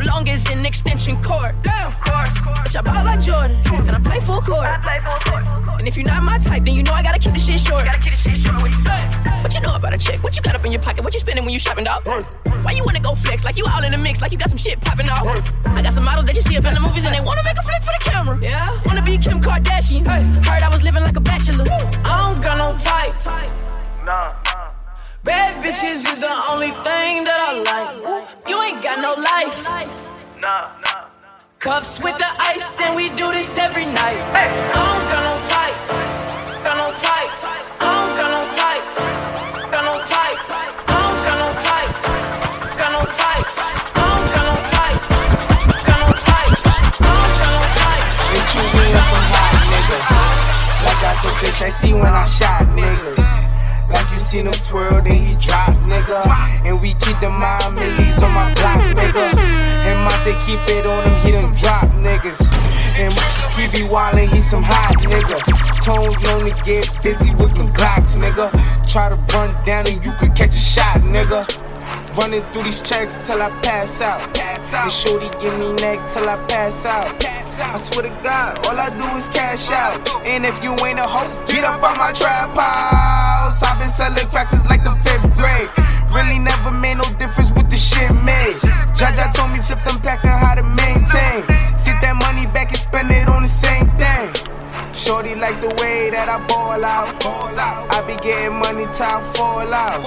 Extendo 0.00 0.14
long 0.14 0.28
as 0.28 0.50
an 0.50 0.66
extension 0.66 1.22
cord. 1.22 1.54
Damn, 1.62 1.92
Bitch, 1.92 2.76
I 2.76 2.82
ball 2.82 3.04
like 3.04 3.20
Jordan, 3.20 3.56
and 3.66 3.96
I 3.96 4.00
play 4.00 4.20
full 4.20 4.40
court. 4.40 4.68
And 5.78 5.88
if 5.88 5.96
you're 5.96 6.06
not 6.06 6.22
my 6.22 6.38
type, 6.38 6.64
then 6.64 6.74
you 6.74 6.82
know 6.82 6.92
I 6.92 7.02
gotta 7.02 7.18
keep 7.18 7.32
the 7.32 7.38
shit 7.38 7.60
short. 7.60 7.86
What 9.42 9.54
you 9.54 9.60
know 9.60 9.74
about 9.74 9.94
a 9.94 9.98
chick? 9.98 10.22
What 10.22 10.36
you 10.36 10.42
got 10.42 10.54
up 10.54 10.64
in 10.64 10.72
your 10.72 10.80
pocket? 10.80 11.02
What 11.02 11.14
you 11.14 11.20
spending 11.20 11.44
when 11.44 11.52
you 11.52 11.58
shopping, 11.58 11.84
dog? 11.84 12.06
Why 12.06 12.72
you 12.72 12.84
wanna 12.84 13.00
go 13.00 13.14
flex 13.14 13.44
like 13.44 13.56
you 13.56 13.64
all 13.72 13.82
in 13.82 13.92
the 13.92 13.98
mix, 13.98 14.20
like 14.20 14.32
you 14.32 14.38
got 14.38 14.50
some 14.50 14.58
shit 14.58 14.80
popping 14.80 15.08
off? 15.08 15.26
I 15.66 15.82
got 15.82 15.92
some 15.92 16.04
models 16.04 16.26
that 16.26 16.36
you 16.36 16.42
see 16.42 16.56
up 16.56 16.66
in 16.66 16.74
the 16.74 16.80
movies 16.80 17.04
and 17.04 17.14
they 17.14 17.20
wanna 17.20 17.42
make 17.44 17.58
a 17.58 17.62
flick 17.62 17.82
for 17.82 17.92
the 17.98 18.10
camera. 18.10 18.38
Yeah, 18.42 18.68
wanna 18.86 19.02
be 19.02 19.18
Kim 19.18 19.40
Kardashian. 19.40 20.06
Hey, 20.06 20.22
heard 20.48 20.62
I 20.62 20.68
was 20.70 20.82
living 20.82 21.02
like 21.02 21.16
a 21.16 21.20
bachelor. 21.20 21.64
I 22.04 22.32
don't 22.32 22.42
got 22.42 22.58
no 22.58 22.76
type. 22.78 23.14
Nah. 24.04 24.39
Bad 25.22 25.62
bitches 25.62 26.10
is 26.10 26.20
the 26.20 26.32
only 26.48 26.72
thing 26.80 27.24
that 27.28 27.36
I 27.36 27.52
like. 27.60 27.92
You 28.48 28.56
ain't 28.62 28.82
got 28.82 29.04
no 29.04 29.12
life. 29.20 29.68
Nah, 30.40 30.72
nah. 30.80 31.12
Cups 31.58 32.00
with 32.00 32.16
the 32.16 32.30
ice, 32.40 32.80
and 32.80 32.96
we 32.96 33.10
do 33.20 33.30
this 33.30 33.58
every 33.58 33.84
night. 33.84 34.16
I 34.32 34.48
don't 34.72 35.04
got 35.12 35.20
no 35.28 35.36
type. 35.44 35.76
Got 36.64 36.76
no 36.80 36.88
type. 36.96 37.36
I 37.80 37.92
don't 38.00 38.16
got 38.16 38.32
no 38.32 38.48
type. 38.56 38.80
Got 39.68 39.84
no 39.84 40.00
type. 40.08 40.40
I 40.48 40.96
don't 41.04 41.20
got 41.28 41.36
no 41.36 41.52
type. 41.68 41.92
Got 42.80 42.90
no 42.96 43.04
type. 43.12 43.44
I 43.60 44.08
don't 44.08 44.24
got 44.32 44.44
no 44.48 44.56
type. 44.72 45.04
Got 45.84 46.00
no 46.00 46.16
type. 46.16 46.48
I 50.80 50.96
got 51.04 51.12
some 51.20 51.36
I 51.60 51.68
see 51.68 51.92
when 51.92 52.08
I 52.08 52.24
shot 52.24 52.64
niggas. 52.72 53.29
Seen 54.30 54.46
him 54.46 54.52
twirl, 54.62 55.02
then 55.02 55.18
he 55.26 55.34
drop, 55.42 55.74
nigga. 55.90 56.22
And 56.64 56.80
we 56.80 56.94
keep 57.02 57.18
the 57.18 57.28
mind 57.28 57.74
millies 57.74 58.22
on 58.22 58.30
my 58.30 58.46
block, 58.54 58.78
nigga. 58.94 59.34
And 59.34 59.98
Monte 60.06 60.38
keep 60.46 60.62
it 60.70 60.86
on 60.86 61.02
him, 61.02 61.18
he 61.26 61.32
done 61.32 61.52
drop 61.58 61.90
niggas. 61.98 62.38
And 62.94 63.10
he 63.58 63.66
be 63.74 63.82
wildin', 63.90 64.28
he 64.28 64.38
some 64.38 64.62
hot 64.62 64.94
nigga. 65.02 65.34
Tones 65.82 66.14
to 66.14 66.62
get 66.62 66.86
busy 67.02 67.34
with 67.42 67.58
them 67.58 67.70
Glocks, 67.74 68.14
nigga. 68.14 68.54
Try 68.86 69.08
to 69.08 69.16
run 69.34 69.50
down 69.64 69.88
and 69.88 69.98
you 70.04 70.12
could 70.20 70.36
catch 70.36 70.54
a 70.54 70.62
shot, 70.62 70.98
nigga. 71.02 71.42
Running 72.16 72.42
through 72.52 72.62
these 72.62 72.78
checks 72.78 73.18
till 73.24 73.42
I 73.42 73.50
pass 73.62 74.00
out. 74.00 74.22
And 74.38 74.92
shorty 74.92 75.26
give 75.42 75.58
me 75.58 75.72
neck 75.82 76.08
till 76.08 76.28
I 76.28 76.36
pass 76.46 76.86
out. 76.86 77.10
I 77.58 77.76
swear 77.76 78.08
to 78.08 78.22
God, 78.22 78.64
all 78.68 78.78
I 78.78 78.90
do 78.90 79.06
is 79.18 79.26
cash 79.30 79.72
out. 79.72 80.08
And 80.24 80.46
if 80.46 80.62
you 80.62 80.70
ain't 80.86 81.00
a 81.00 81.06
hoe, 81.08 81.26
get 81.46 81.64
up 81.64 81.82
on 81.82 81.98
my 81.98 82.12
trap 82.12 82.54
house. 83.50 83.62
I've 83.62 83.78
been 83.78 83.88
selling 83.90 84.28
cracks 84.30 84.50
since 84.50 84.64
like 84.66 84.84
the 84.84 84.94
fifth 85.02 85.26
grade. 85.36 85.68
Really 86.14 86.38
never 86.38 86.70
made 86.70 86.98
no 86.98 87.06
difference 87.18 87.50
with 87.52 87.70
the 87.70 87.76
shit 87.76 88.10
made. 88.24 88.54
Jaja 88.94 89.32
told 89.34 89.50
me 89.52 89.58
flip 89.58 89.82
them 89.84 89.98
packs 90.00 90.24
and 90.24 90.38
how 90.38 90.54
to 90.54 90.62
maintain. 90.62 91.42
Get 91.84 91.98
that 92.02 92.16
money 92.22 92.46
back 92.46 92.68
and 92.68 92.78
spend 92.78 93.10
it 93.10 93.28
on 93.28 93.42
the 93.42 93.48
same 93.48 93.90
thing. 93.98 94.30
Shorty 94.92 95.34
like 95.34 95.60
the 95.60 95.70
way 95.80 96.10
that 96.10 96.28
I 96.28 96.38
ball 96.46 96.82
out. 96.84 97.08
Ball 97.22 97.58
out. 97.58 97.90
I 97.94 98.02
be 98.06 98.14
getting 98.22 98.58
money, 98.58 98.86
time 98.94 99.22
fall 99.34 99.66
out. 99.72 99.98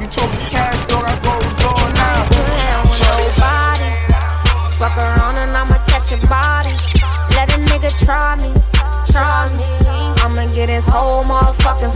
You 0.00 0.06
talking 0.06 0.46
cash, 0.50 0.78
dog, 0.86 1.04
I 1.06 1.14
go 1.22 1.34
all 1.34 1.94
out. 2.10 2.26
Nobody. 3.00 3.90
Fuck 4.78 4.96
around 4.96 5.36
and 5.36 5.52
I'ma 5.52 5.76
catch 5.90 6.10
your 6.10 6.22
body. 6.30 6.72
Let 7.36 7.52
a 7.52 7.58
nigga 7.68 7.90
try 8.04 8.36
me, 8.40 8.50
try 9.12 9.44
me. 9.58 9.66
I'ma 10.22 10.52
get 10.54 10.68
his 10.68 10.86
whole 10.86 11.24
motherfucking. 11.24 11.92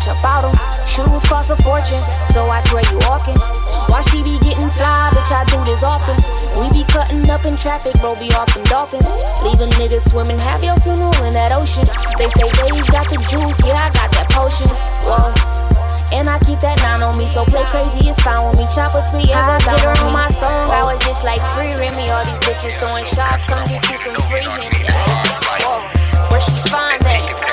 Bring 0.00 0.14
that 0.14 0.16
bitch 0.16 0.16
up 0.16 0.24
out 0.24 0.44
'em. 0.44 0.86
Shoes 0.86 1.22
cost 1.28 1.50
a 1.50 1.56
fortune, 1.62 2.00
so 2.32 2.46
watch 2.46 2.72
where 2.72 2.84
you 2.90 2.98
walking. 3.08 3.36
Why 3.88 4.00
she 4.02 4.22
be 4.22 4.38
getting 4.38 4.70
fly, 4.70 5.10
bitch, 5.12 5.32
I 5.32 5.44
do 5.44 5.62
this 5.64 5.82
often. 5.82 6.16
We 6.58 6.70
be 6.70 6.84
cutting 6.84 7.28
up 7.30 7.44
in 7.44 7.56
traffic, 7.56 7.94
bro, 8.00 8.14
be 8.16 8.32
off 8.34 8.52
them 8.54 8.64
dolphins. 8.64 9.08
Leaving 9.42 9.70
niggas 9.78 10.08
swimming, 10.10 10.38
have 10.38 10.62
your 10.62 10.76
funeral 10.80 11.24
in 11.24 11.34
that 11.34 11.52
ocean. 11.52 11.84
They 12.18 12.28
say 12.28 12.50
Dave's 12.50 12.88
got 12.88 13.08
the 13.08 13.18
juice, 13.28 13.58
yeah, 13.64 13.88
I 13.88 13.90
got 13.90 14.10
that 14.12 14.28
potion. 14.30 14.68
Whoa. 15.04 15.32
And 16.12 16.28
I 16.28 16.38
keep 16.40 16.58
that 16.60 16.82
nine 16.82 17.02
on 17.02 17.16
me, 17.16 17.26
so 17.28 17.44
play 17.44 17.64
crazy, 17.64 18.08
it's 18.08 18.20
fine 18.20 18.42
with 18.48 18.58
me. 18.58 18.66
Chopper 18.66 19.00
speed, 19.00 19.30
I 19.30 19.58
get 19.58 19.80
her 19.80 19.94
on 20.04 20.12
my 20.12 20.28
song. 20.28 20.68
I 20.70 20.82
was 20.82 20.98
just 21.04 21.24
like 21.24 21.40
free 21.54 21.70
Remy, 21.78 22.10
all 22.10 22.24
these 22.24 22.40
bitches 22.40 22.74
throwing 22.78 23.04
shots, 23.04 23.44
come 23.44 23.62
get 23.68 23.88
you 23.88 23.98
some 23.98 24.18
free 24.26 24.42
Henny. 24.42 24.82
Where 26.30 26.40
she 26.40 26.56
find 26.68 27.00
that? 27.02 27.49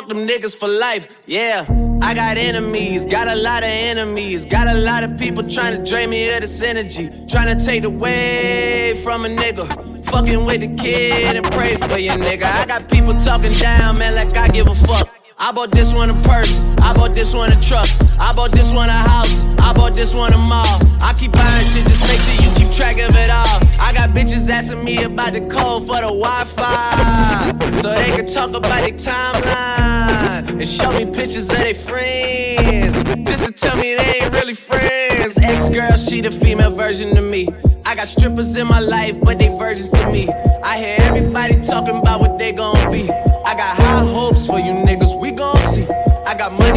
Fuck 0.00 0.08
them 0.08 0.26
niggas 0.26 0.56
for 0.56 0.66
life. 0.66 1.14
Yeah. 1.26 1.66
I 2.00 2.14
got 2.14 2.38
enemies, 2.38 3.04
got 3.04 3.28
a 3.28 3.34
lot 3.34 3.62
of 3.62 3.68
enemies. 3.68 4.46
Got 4.46 4.66
a 4.68 4.72
lot 4.72 5.04
of 5.04 5.18
people 5.18 5.46
trying 5.46 5.76
to 5.76 5.84
drain 5.84 6.08
me 6.08 6.34
of 6.34 6.40
this 6.40 6.62
energy. 6.62 7.10
Trying 7.28 7.58
to 7.58 7.62
take 7.62 7.84
away 7.84 8.98
from 9.04 9.26
a 9.26 9.28
nigga. 9.28 9.66
Fucking 10.06 10.46
with 10.46 10.62
the 10.62 10.74
kid 10.82 11.36
and 11.36 11.44
pray 11.52 11.76
for 11.76 11.98
your 11.98 12.14
nigga. 12.14 12.44
I 12.44 12.64
got 12.64 12.90
people 12.90 13.12
talking 13.12 13.52
down, 13.58 13.98
man, 13.98 14.14
like 14.14 14.34
I 14.34 14.48
give 14.48 14.68
a 14.68 14.74
fuck. 14.74 15.19
I 15.42 15.52
bought 15.52 15.70
this 15.70 15.94
one 15.94 16.10
a 16.10 16.14
purse. 16.28 16.76
I 16.82 16.92
bought 16.92 17.14
this 17.14 17.34
one 17.34 17.50
a 17.50 17.58
truck. 17.58 17.88
I 18.20 18.30
bought 18.36 18.50
this 18.50 18.74
one 18.74 18.90
a 18.90 18.92
house. 18.92 19.58
I 19.58 19.72
bought 19.72 19.94
this 19.94 20.14
one 20.14 20.34
a 20.34 20.36
mall. 20.36 20.78
I 21.00 21.14
keep 21.16 21.32
buying 21.32 21.66
shit, 21.68 21.86
just 21.86 22.06
make 22.06 22.20
sure 22.20 22.44
you 22.44 22.54
keep 22.56 22.70
track 22.70 22.96
of 22.96 23.16
it 23.16 23.30
all. 23.30 23.58
I 23.80 23.90
got 23.94 24.10
bitches 24.10 24.50
asking 24.50 24.84
me 24.84 25.02
about 25.02 25.32
the 25.32 25.40
code 25.40 25.86
for 25.86 25.96
the 25.96 26.12
Wi 26.12 26.44
Fi. 26.44 27.52
So 27.80 27.88
they 27.94 28.14
can 28.14 28.26
talk 28.26 28.50
about 28.50 28.82
their 28.82 28.92
timeline 28.92 30.60
and 30.60 30.68
show 30.68 30.92
me 30.92 31.06
pictures 31.06 31.48
of 31.48 31.56
their 31.56 31.74
friends. 31.74 33.02
Just 33.26 33.46
to 33.46 33.52
tell 33.52 33.76
me 33.78 33.94
they 33.94 34.20
ain't 34.20 34.32
really 34.34 34.52
friends. 34.52 35.38
Ex 35.38 35.70
girl, 35.70 35.96
she 35.96 36.20
the 36.20 36.30
female 36.30 36.70
version 36.70 37.16
of 37.16 37.24
me. 37.24 37.48
I 37.86 37.94
got 37.94 38.08
strippers 38.08 38.54
in 38.56 38.66
my 38.66 38.80
life, 38.80 39.18
but 39.22 39.38
they 39.38 39.48
virgins 39.48 39.88
to 39.88 40.12
me. 40.12 40.28
I 40.62 40.76
hear 40.76 40.96
everybody 41.00 41.62
talking 41.62 41.96
about 41.96 42.20
what 42.20 42.38
they 42.38 42.52
gon' 42.52 42.92
be. 42.92 43.08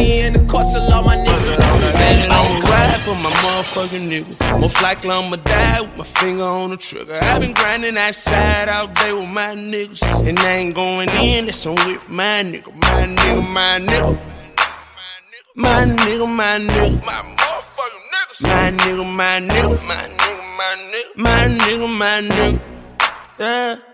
Got 0.04 0.10
in 0.10 0.32
the 0.34 0.52
course 0.52 0.74
of 0.74 0.82
all 0.92 1.02
my 1.02 1.16
niggas. 1.16 1.60
I'ma 2.30 2.70
ride 2.70 3.00
for 3.00 3.14
my 3.14 3.30
motherfucking 3.42 4.10
nigga. 4.10 4.60
Most 4.60 4.82
likely 4.82 5.10
I'ma 5.10 5.36
die 5.36 5.80
with 5.80 5.96
my 5.98 6.04
finger 6.04 6.42
on 6.44 6.70
the 6.70 6.76
trigger. 6.76 7.18
I've 7.22 7.40
been 7.40 7.54
grinding 7.54 7.94
that 7.94 8.14
side 8.14 8.68
all 8.68 8.88
day 8.88 9.12
with 9.12 9.30
my 9.30 9.54
niggas. 9.54 10.02
And 10.28 10.38
I 10.38 10.52
ain't 10.52 10.74
going 10.74 11.08
in, 11.10 11.46
that's 11.46 11.64
on 11.66 11.76
with 11.86 12.08
my 12.10 12.42
nigga. 12.44 12.74
My 12.74 13.06
nigga, 13.16 13.52
my 13.52 13.80
nigga. 13.80 14.20
My 15.56 15.84
nigga, 15.86 16.36
my 16.36 16.58
nigga. 16.58 17.04
My 17.06 17.22
motherfucking 17.38 18.04
niggas. 18.12 18.42
My 18.42 18.70
nigga, 18.76 19.16
my 19.16 19.40
nigga. 19.40 19.86
My 19.86 19.94
nigga 19.94 20.34
my 20.56 20.76
nigga, 20.92 21.16
my 21.16 21.48
nigga, 21.48 21.98
my 21.98 22.20
nigga. 22.20 22.60
Yeah. 23.38 23.93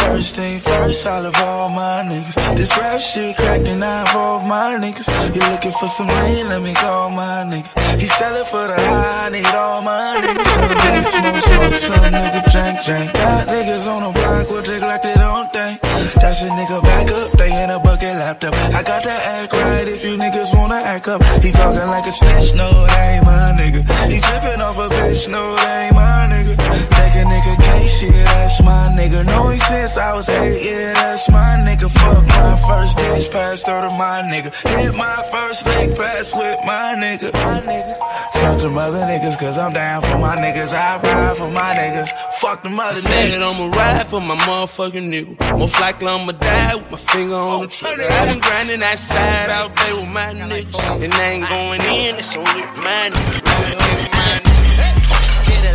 First 0.00 0.36
thing 0.36 0.58
first, 0.58 1.06
I 1.06 1.20
love 1.20 1.36
all 1.42 1.68
my 1.68 2.02
niggas. 2.08 2.56
This 2.56 2.72
rap 2.78 3.00
shit 3.00 3.36
cracking, 3.36 3.82
I 3.82 4.00
involve 4.00 4.46
my 4.46 4.76
niggas. 4.80 5.08
You 5.34 5.42
looking 5.52 5.72
for 5.72 5.88
some 5.88 6.08
lane, 6.08 6.48
let 6.48 6.62
me 6.62 6.72
call 6.74 7.10
my 7.10 7.44
nigga. 7.44 7.68
He 8.00 8.06
sellin' 8.06 8.44
for 8.44 8.66
the 8.66 8.74
high, 8.74 9.26
I 9.26 9.28
need 9.30 9.46
all 9.46 9.82
my 9.82 10.20
niggas. 10.24 10.48
Some 10.54 10.72
niggas 10.80 11.10
smoke, 11.12 11.40
smoke, 11.40 11.78
some 11.86 12.12
nigga 12.16 12.40
drink, 12.52 12.76
drink. 12.84 13.12
Got 13.12 13.48
niggas 13.48 13.86
on 13.86 14.00
the 14.04 14.12
block 14.18 14.50
with 14.50 14.64
drink 14.64 14.82
like 14.82 15.02
they 15.02 15.14
don't 15.14 15.48
think. 15.50 15.80
That's 15.80 16.42
a 16.42 16.48
nigga 16.48 16.82
back 16.82 17.10
up, 17.10 17.32
they 17.38 17.64
in 17.64 17.70
a 17.70 17.78
bucket 17.78 18.16
laptop. 18.16 18.54
I 18.54 18.82
got 18.82 19.02
to 19.04 19.12
act 19.12 19.52
right 19.52 19.88
if 19.88 20.04
you 20.04 20.16
niggas 20.16 20.56
wanna 20.56 20.80
act 20.80 21.08
up. 21.08 21.22
He 21.44 21.52
talking 21.52 21.88
like 21.94 22.06
a 22.06 22.12
snitch, 22.12 22.54
no, 22.56 22.68
that 22.86 23.04
ain't 23.14 23.24
my 23.24 23.52
nigga. 23.60 23.80
He 24.10 24.18
tripping 24.20 24.60
off 24.60 24.78
a 24.78 24.88
bitch, 24.88 25.28
no, 25.28 25.56
that 25.56 25.76
ain't 25.84 25.94
my 25.94 26.24
nigga. 26.32 26.56
Take 26.56 27.14
a 27.20 27.24
nigga 27.28 27.54
case, 27.68 28.00
shit, 28.00 28.12
that's 28.12 28.62
my 28.62 28.92
nigga. 28.96 29.24
Know 29.26 29.48
him 29.48 29.58
since 29.90 30.06
I 30.06 30.14
was 30.14 30.28
eight, 30.28 30.64
yeah, 30.64 30.94
that's 30.94 31.28
my 31.30 31.58
nigga. 31.66 31.90
Fuck 31.90 32.24
my 32.26 32.54
first 32.68 32.96
dance, 32.96 33.26
passed 33.28 33.66
her 33.66 33.80
to 33.80 33.90
my 33.90 34.22
nigga. 34.30 34.50
Hit 34.78 34.94
my 34.94 35.22
first 35.32 35.66
leg 35.66 35.96
pass 35.96 36.34
with 36.34 36.58
my 36.64 36.94
nigga. 36.94 37.32
My 37.32 37.60
nigga. 37.60 37.96
Fuck 38.40 38.60
them 38.60 38.78
other 38.78 38.98
niggas, 38.98 39.38
cause 39.38 39.58
I'm 39.58 39.72
down 39.72 40.02
for 40.02 40.18
my 40.18 40.36
niggas. 40.36 40.72
I 40.72 41.00
ride 41.02 41.36
for 41.36 41.50
my 41.50 41.74
niggas. 41.74 42.08
Fuck 42.40 42.62
them 42.62 42.78
other 42.78 43.00
niggas. 43.00 43.30
Said 43.30 43.42
I'ma 43.42 43.76
ride 43.76 44.06
for 44.08 44.20
my 44.20 44.36
motherfucking 44.36 45.10
nigga. 45.12 45.58
Most 45.58 45.80
likely 45.80 46.06
I'ma 46.06 46.32
die 46.32 46.76
with 46.76 46.90
my 46.92 46.98
finger 46.98 47.34
on 47.34 47.62
the 47.62 47.68
trigger. 47.68 48.06
I 48.08 48.26
been 48.26 48.40
grinding 48.40 48.80
that 48.80 48.98
side 48.98 49.50
out 49.50 49.74
there 49.74 49.94
with 49.96 50.08
my 50.08 50.32
niggas. 50.34 51.02
And 51.02 51.12
I 51.14 51.24
ain't 51.34 51.48
going 51.48 51.80
in, 51.80 52.14
it's 52.16 52.36
only 52.36 52.62
my 52.78 53.10
nigga. 53.10 54.09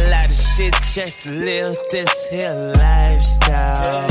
A 0.05 0.07
lot 0.07 0.29
of 0.29 0.35
shit 0.35 0.73
just 0.93 1.23
to 1.23 1.31
live 1.31 1.75
this 1.89 2.29
here 2.29 2.53
lifestyle. 2.77 4.07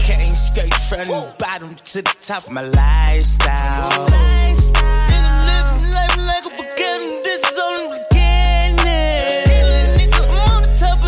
Came 0.00 0.34
straight 0.34 0.74
from 0.88 1.06
the 1.06 1.32
bottom 1.38 1.76
to 1.76 2.02
the 2.02 2.16
top 2.20 2.46
of 2.46 2.50
my 2.50 2.62
lifestyle. 2.62 4.08
Nigga 4.08 5.46
living 5.46 5.90
life 5.92 6.16
like 6.16 6.46
a 6.46 6.50
beginning, 6.50 7.22
this 7.22 7.42
is 7.48 7.58
only 7.60 7.98
beginning. 8.10 8.74
Nigga, 9.98 10.22
I'm 10.26 10.64
on 10.64 10.76
some 10.76 10.98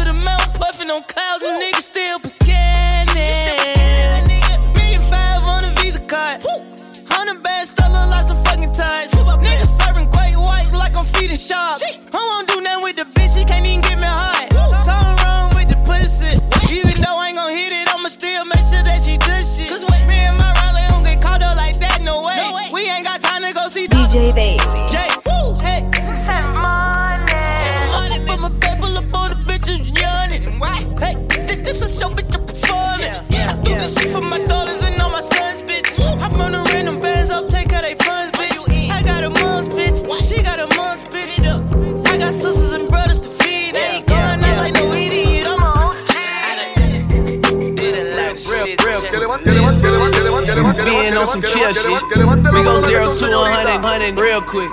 chill 51.75 51.99
shit. 51.99 52.19
We 52.19 52.63
go 52.63 52.81
zero 52.83 53.13
to 53.13 53.27
a 53.27 53.45
hundred, 53.51 53.81
hundred 53.81 54.19
real 54.19 54.41
quick. 54.41 54.71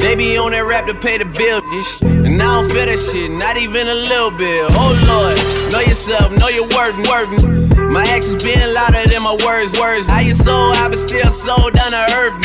They 0.00 0.14
be 0.14 0.36
on 0.36 0.52
that 0.52 0.64
rap 0.64 0.86
to 0.86 0.94
pay 0.94 1.18
the 1.18 1.24
bill, 1.24 1.58
and 2.04 2.40
I 2.40 2.44
don't 2.44 2.70
feel 2.70 2.86
that 2.86 2.98
shit, 2.98 3.30
not 3.30 3.56
even 3.56 3.88
a 3.88 3.94
little 3.94 4.30
bit. 4.30 4.70
Oh 4.76 4.92
Lord, 5.08 5.34
know 5.72 5.80
yourself, 5.80 6.30
know 6.38 6.48
your 6.48 6.68
worth, 6.76 6.94
worth. 7.08 7.30
My 7.90 8.04
actions 8.04 8.44
being 8.44 8.60
louder 8.74 9.08
than 9.08 9.22
my 9.22 9.36
words, 9.44 9.72
words. 9.80 10.06
How 10.06 10.20
you 10.20 10.34
soul, 10.34 10.72
I 10.76 10.88
been 10.88 11.00
still 11.00 11.30
sold 11.32 11.72
down 11.72 11.90
to 11.90 12.04
earth. 12.14 12.36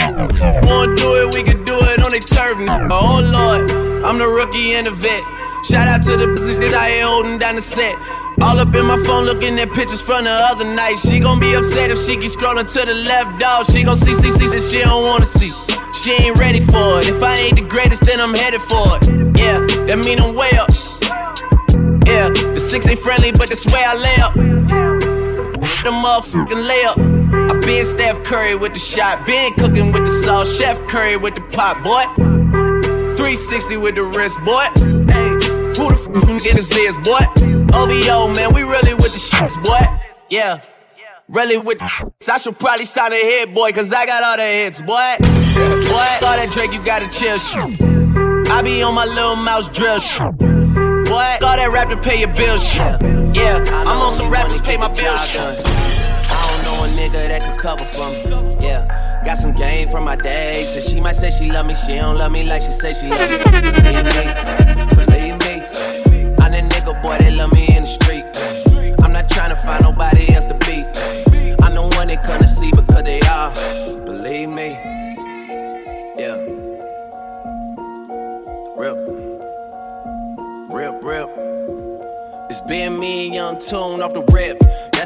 Wanna 0.66 0.96
do 0.96 1.28
it, 1.28 1.36
we 1.36 1.44
can 1.44 1.64
do 1.66 1.76
it 1.76 2.00
on 2.02 2.10
the 2.10 2.24
turf. 2.24 2.58
Oh 2.90 3.20
Lord, 3.20 3.70
I'm 4.06 4.18
the 4.18 4.28
rookie 4.28 4.74
and 4.74 4.88
the 4.88 4.92
vet. 4.92 5.22
Shout 5.64 5.88
out 5.88 6.02
to 6.10 6.18
the 6.18 6.28
business 6.34 6.58
that 6.58 6.74
I 6.74 7.02
holding 7.02 7.38
down 7.38 7.56
the 7.58 7.62
set. 7.62 7.94
All 8.42 8.58
up 8.60 8.74
in 8.74 8.88
my 8.88 8.98
phone 9.06 9.26
looking 9.26 9.60
at 9.60 9.72
pictures 9.72 10.02
from 10.02 10.24
the 10.24 10.32
other 10.32 10.66
night. 10.66 10.98
She 10.98 11.20
gon' 11.20 11.40
be 11.40 11.54
upset 11.54 11.92
if 11.92 12.00
she 12.00 12.18
keep 12.18 12.32
scrolling 12.32 12.66
to 12.74 12.86
the 12.86 12.96
left, 12.96 13.40
dog. 13.40 13.68
She 13.72 13.84
gon' 13.84 13.96
see, 13.96 14.14
see, 14.14 14.32
see 14.32 14.48
that 14.48 14.62
she 14.62 14.80
don't 14.80 15.06
wanna 15.06 15.26
see. 15.26 15.52
She 15.94 16.14
ain't 16.14 16.40
ready 16.40 16.60
for 16.60 17.00
it. 17.00 17.08
If 17.08 17.22
I 17.22 17.36
ain't 17.36 17.58
the 17.58 17.62
greatest, 17.62 18.04
then 18.04 18.20
I'm 18.20 18.34
headed 18.34 18.62
for 18.62 18.98
it. 18.98 19.38
Yeah, 19.38 19.60
that 19.86 20.00
mean 20.04 20.20
I'm 20.20 20.34
way 20.36 20.50
up. 20.58 20.70
Yeah, 22.08 22.30
the 22.30 22.60
six 22.60 22.88
ain't 22.88 23.00
friendly, 23.00 23.32
but 23.32 23.48
that's 23.48 23.72
where 23.72 23.88
I 23.88 23.94
lay 23.94 24.16
up. 24.16 24.34
The 24.34 25.92
motherfucking 25.92 26.66
layup. 26.66 27.52
I 27.52 27.60
been 27.60 27.84
Steph 27.84 28.24
Curry 28.24 28.56
with 28.56 28.74
the 28.74 28.80
shot, 28.80 29.26
been 29.28 29.54
cooking 29.54 29.92
with 29.92 30.06
the 30.06 30.24
sauce, 30.26 30.58
Chef 30.58 30.80
Curry 30.88 31.16
with 31.16 31.36
the 31.36 31.42
pot, 31.42 31.84
boy. 31.84 32.06
360 33.16 33.78
with 33.78 33.96
the 33.96 34.04
wrist, 34.04 34.40
boy. 34.44 34.66
Hey, 35.14 35.30
who 35.78 35.94
the 35.94 36.00
fuck 36.04 36.78
is, 36.78 36.98
boy? 36.98 37.61
OVO, 37.74 38.34
man, 38.36 38.54
we 38.54 38.64
really 38.64 38.94
with 38.94 39.12
the 39.12 39.20
shits, 39.20 39.56
boy. 39.64 39.80
Yeah. 40.30 40.62
Really 41.28 41.58
with 41.58 41.80
the 41.80 42.12
I 42.32 42.38
should 42.38 42.60
probably 42.60 42.86
sign 42.86 43.14
a 43.14 43.16
hit, 43.16 43.54
boy, 43.54 43.72
cause 43.72 43.92
I 43.94 44.06
got 44.06 44.24
all 44.24 44.38
the 44.38 44.44
hits, 44.44 44.82
boy. 44.82 45.16
Boy, 45.22 46.10
all 46.24 46.38
that 46.38 46.50
Drake, 46.52 46.74
you 46.74 46.84
gotta 46.84 47.10
chill. 47.10 47.38
I 48.52 48.62
be 48.62 48.84
on 48.84 48.94
my 48.94 49.06
little 49.06 49.36
mouse 49.36 49.70
drill. 49.70 50.00
Boy, 51.06 51.38
all 51.44 51.56
that 51.56 51.70
rap 51.72 51.90
to 51.90 51.98
pay 51.98 52.20
your 52.20 52.34
bills. 52.36 52.64
Yeah, 52.74 53.64
I'm 53.88 53.88
on 53.88 54.12
some 54.12 54.30
rap 54.30 54.52
to 54.52 54.62
pay 54.62 54.78
my 54.78 54.88
bills. 54.90 55.22
I 55.36 55.56
don't 56.48 56.64
know 56.66 56.84
a 56.84 56.88
nigga 57.00 57.28
that 57.28 57.42
can 57.42 57.58
cover 57.58 57.84
for 57.84 58.10
me. 58.12 58.58
Yeah. 58.66 59.22
Got 59.24 59.38
some 59.38 59.54
game 59.54 59.90
from 59.90 60.04
my 60.04 60.16
days. 60.16 60.76
And 60.76 60.84
she 60.84 61.00
might 61.00 61.16
say 61.16 61.32
she 61.32 61.52
love 61.52 61.66
me, 61.66 61.76
she 61.76 61.96
don't 61.96 62.18
love 62.18 62.32
me 62.32 62.44
like 62.44 62.62
she 62.62 62.72
say 62.72 62.94
she 62.94 63.08
love 63.10 63.30
me. 63.30 63.38
Believe 63.38 64.04
me, 64.04 64.24
believe 65.06 65.38
me. 65.40 65.62
I'm 66.40 66.52
that 66.52 66.66
nigga, 66.70 67.02
boy, 67.02 67.18
they 67.20 67.32
love 67.32 67.54
me 67.54 67.61
in 67.82 67.86
the 67.86 67.88
street. 67.88 68.96
I'm 69.04 69.12
not 69.12 69.30
trying 69.30 69.50
to 69.50 69.56
find 69.56 69.84
nobody 69.84 70.34
else 70.34 70.46
to 70.46 70.54
be. 70.66 70.86
I 71.64 71.74
know 71.74 71.88
one 71.98 72.08
they 72.08 72.18
to 72.42 72.48
see 72.48 72.72
because 72.72 73.04
they 73.04 73.20
are. 73.22 73.52
Believe 74.06 74.50
me. 74.50 74.70
Yeah. 76.18 76.36
Real. 78.78 78.98
Real, 80.70 81.00
real. 81.02 82.48
It's 82.50 82.62
been 82.62 83.00
me 83.00 83.28
and 83.28 83.36
Young 83.36 83.60
Tune 83.60 84.02
off 84.02 84.14
the 84.14 84.24
rip. 84.32 84.62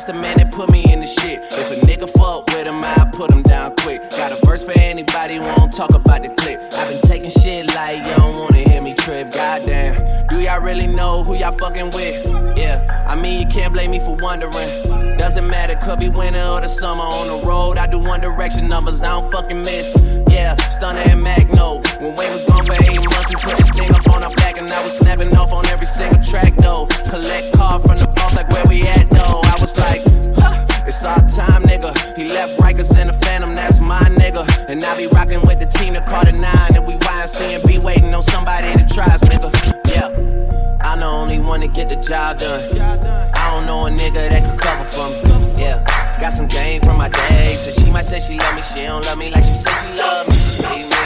The 0.05 0.13
man 0.13 0.37
that 0.37 0.51
put 0.51 0.69
me 0.69 0.83
in 0.93 0.99
the 0.99 1.07
shit. 1.07 1.39
If 1.41 1.71
a 1.71 1.77
nigga 1.77 2.07
fuck 2.07 2.45
with 2.51 2.67
him, 2.67 2.83
I 2.83 3.09
put 3.11 3.31
him 3.31 3.41
down 3.41 3.75
quick. 3.77 4.07
Got 4.11 4.33
a 4.33 4.45
verse 4.45 4.63
for 4.63 4.77
anybody 4.77 5.37
who 5.37 5.41
won't 5.41 5.73
talk 5.73 5.95
about 5.95 6.21
the 6.21 6.29
clip. 6.29 6.61
I've 6.73 6.89
been 6.89 7.01
taking 7.01 7.31
shit 7.31 7.65
like 7.73 7.97
you 7.97 8.13
don't 8.15 8.37
wanna 8.37 8.57
hear 8.57 8.83
me 8.83 8.93
trip. 8.93 9.31
Goddamn. 9.31 10.27
Do 10.27 10.39
y'all 10.39 10.61
really 10.61 10.85
know 10.85 11.23
who 11.23 11.35
y'all 11.35 11.57
fucking 11.57 11.89
with? 11.89 12.23
Yeah, 12.55 13.05
I 13.07 13.15
mean, 13.15 13.39
you 13.39 13.47
can't 13.47 13.73
blame 13.73 13.89
me 13.89 13.99
for 13.99 14.15
wondering. 14.21 15.04
Doesn't 15.25 15.49
matter, 15.49 15.73
could 15.81 15.99
be 15.99 16.07
winter 16.07 16.39
or 16.39 16.61
the 16.61 16.67
summer. 16.67 17.01
On 17.01 17.25
the 17.25 17.47
road, 17.47 17.79
I 17.79 17.87
do 17.87 17.97
one 17.97 18.21
direction 18.21 18.69
numbers, 18.69 19.01
I 19.01 19.19
don't 19.19 19.31
fucking 19.31 19.63
miss. 19.63 19.97
Yeah, 20.29 20.55
Stunna 20.69 21.01
and 21.09 21.19
Magno. 21.23 21.81
When 21.97 22.15
Wayne 22.15 22.31
was 22.31 22.43
gone 22.43 22.63
for 22.63 22.73
eight 22.73 23.01
months, 23.09 23.33
we 23.33 23.41
put 23.41 23.57
this 23.57 23.71
thing 23.71 23.89
up 23.89 24.07
on 24.13 24.21
our 24.21 24.29
back, 24.35 24.59
and 24.59 24.71
I 24.71 24.83
was 24.83 24.95
snapping 24.95 25.35
off 25.35 25.51
on 25.51 25.65
every 25.65 25.87
single 25.87 26.23
track, 26.23 26.53
though. 26.57 26.85
Collect 27.09 27.57
car 27.57 27.79
from 27.79 27.97
the 27.97 28.05
boss, 28.15 28.35
like 28.35 28.47
where 28.49 28.65
we 28.69 28.83
at, 28.83 29.09
though. 29.09 29.41
I 29.49 29.57
was 29.59 29.75
like, 29.75 30.03
huh, 30.37 30.63
it's 30.85 31.03
our 31.03 31.17
time, 31.27 31.63
nigga. 31.63 32.15
He 32.15 32.27
left 32.27 32.59
Rikers 32.59 32.95
in 33.01 33.07
the 33.07 33.13
Phantom, 33.13 33.55
that's 33.55 33.81
my 33.81 34.01
nigga. 34.01 34.45
And 34.69 34.85
I 34.85 34.95
be 34.95 35.07
rocking 35.07 35.41
with 35.41 35.57
the 35.57 35.65
team 35.65 35.93
that 35.93 36.05
caught 36.05 36.27
a 36.27 36.33
nine, 36.33 36.75
and 36.75 36.85
we 36.85 36.93
YNC 36.93 37.41
and 37.41 37.63
be 37.67 37.79
waiting 37.79 38.13
on 38.13 38.21
somebody 38.21 38.71
to 38.77 38.93
try 38.93 39.05
us, 39.05 39.23
nigga. 39.23 39.49
Yeah. 39.89 40.77
I'm 40.81 40.99
the 40.99 41.07
only 41.07 41.39
one 41.39 41.61
to 41.61 41.67
get 41.67 41.89
the 41.89 41.95
job 41.95 42.37
done. 42.37 43.24
Don't 43.55 43.67
know 43.67 43.85
a 43.85 43.89
nigga 43.89 44.27
that 44.27 44.43
could 44.43 44.59
cover 44.59 44.83
for 44.83 45.07
me. 45.07 45.63
Yeah, 45.63 45.81
got 46.19 46.33
some 46.33 46.45
game 46.45 46.81
from 46.81 46.97
my 46.97 47.07
days. 47.07 47.61
So 47.61 47.71
she 47.71 47.89
might 47.89 48.03
say 48.03 48.19
she 48.19 48.37
love 48.37 48.53
me, 48.53 48.61
she 48.61 48.81
don't 48.81 49.05
love 49.05 49.17
me 49.17 49.29
like 49.29 49.45
she 49.45 49.53
said 49.53 49.71
she 49.79 49.97
love 49.97 50.27
me. 50.27 50.35
Believe 50.59 50.89
me, 50.91 50.99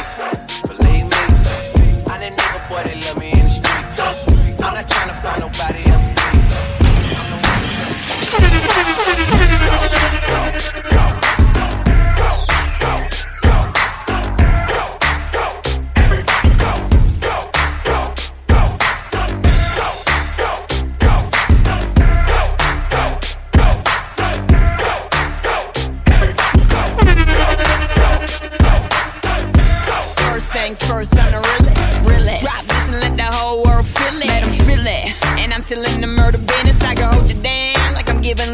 believe 0.66 1.06
me. 1.06 2.04
I 2.10 2.18
that 2.18 2.34
nigga 2.36 2.60
boy 2.68 2.82
that 2.90 3.06
love 3.06 3.20
me 3.20 3.29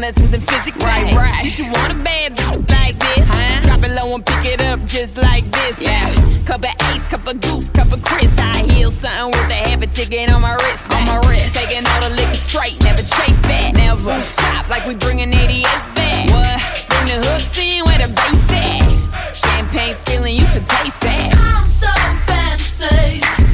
lessons 0.06 0.34
in 0.34 0.40
physics. 0.40 0.78
Right, 0.78 1.12
right. 1.16 1.44
You 1.44 1.50
should 1.50 1.72
want 1.72 1.90
a 1.90 1.96
bad 2.04 2.36
bitch 2.36 2.68
like 2.70 2.96
this. 2.96 3.28
Huh? 3.28 3.60
Drop 3.62 3.82
it 3.82 3.90
low 3.90 4.14
and 4.14 4.24
pick 4.24 4.44
it 4.54 4.60
up 4.62 4.78
just 4.86 5.18
like 5.18 5.44
this. 5.50 5.80
Yeah. 5.80 6.06
Cup 6.44 6.62
of 6.62 6.74
ace, 6.94 7.08
cup 7.08 7.26
of 7.26 7.40
goose, 7.40 7.70
cup 7.70 7.90
of 7.92 8.02
Chris. 8.02 8.32
I 8.38 8.62
heal 8.70 8.92
something 8.92 9.32
with 9.32 9.50
a 9.50 9.60
half 9.66 9.82
a 9.82 9.88
ticket 9.88 10.30
on 10.30 10.42
my 10.42 10.54
wrist. 10.54 10.92
On 10.92 11.04
my 11.06 11.18
wrist. 11.26 11.56
Taking 11.56 11.84
all 11.90 12.00
the 12.08 12.14
liquor 12.14 12.38
straight, 12.50 12.78
never 12.84 13.02
chase 13.02 13.40
that. 13.50 13.74
Never 13.74 14.20
stop 14.22 14.68
like 14.68 14.86
we 14.86 14.94
bring 14.94 15.18
bringing 15.18 15.34
88 15.34 15.64
back. 15.98 16.30
What? 16.30 16.86
Bring 16.88 17.08
the 17.10 17.18
hooks 17.26 17.58
in 17.58 17.84
where 17.84 17.98
the 17.98 18.10
bass 18.14 18.50
at. 18.52 19.34
Champagne 19.34 19.94
spilling, 19.94 20.36
you 20.36 20.46
should 20.46 20.66
taste 20.66 21.00
that. 21.00 21.34
I'm 21.34 21.66
so 21.66 21.90
fancy. 22.30 23.45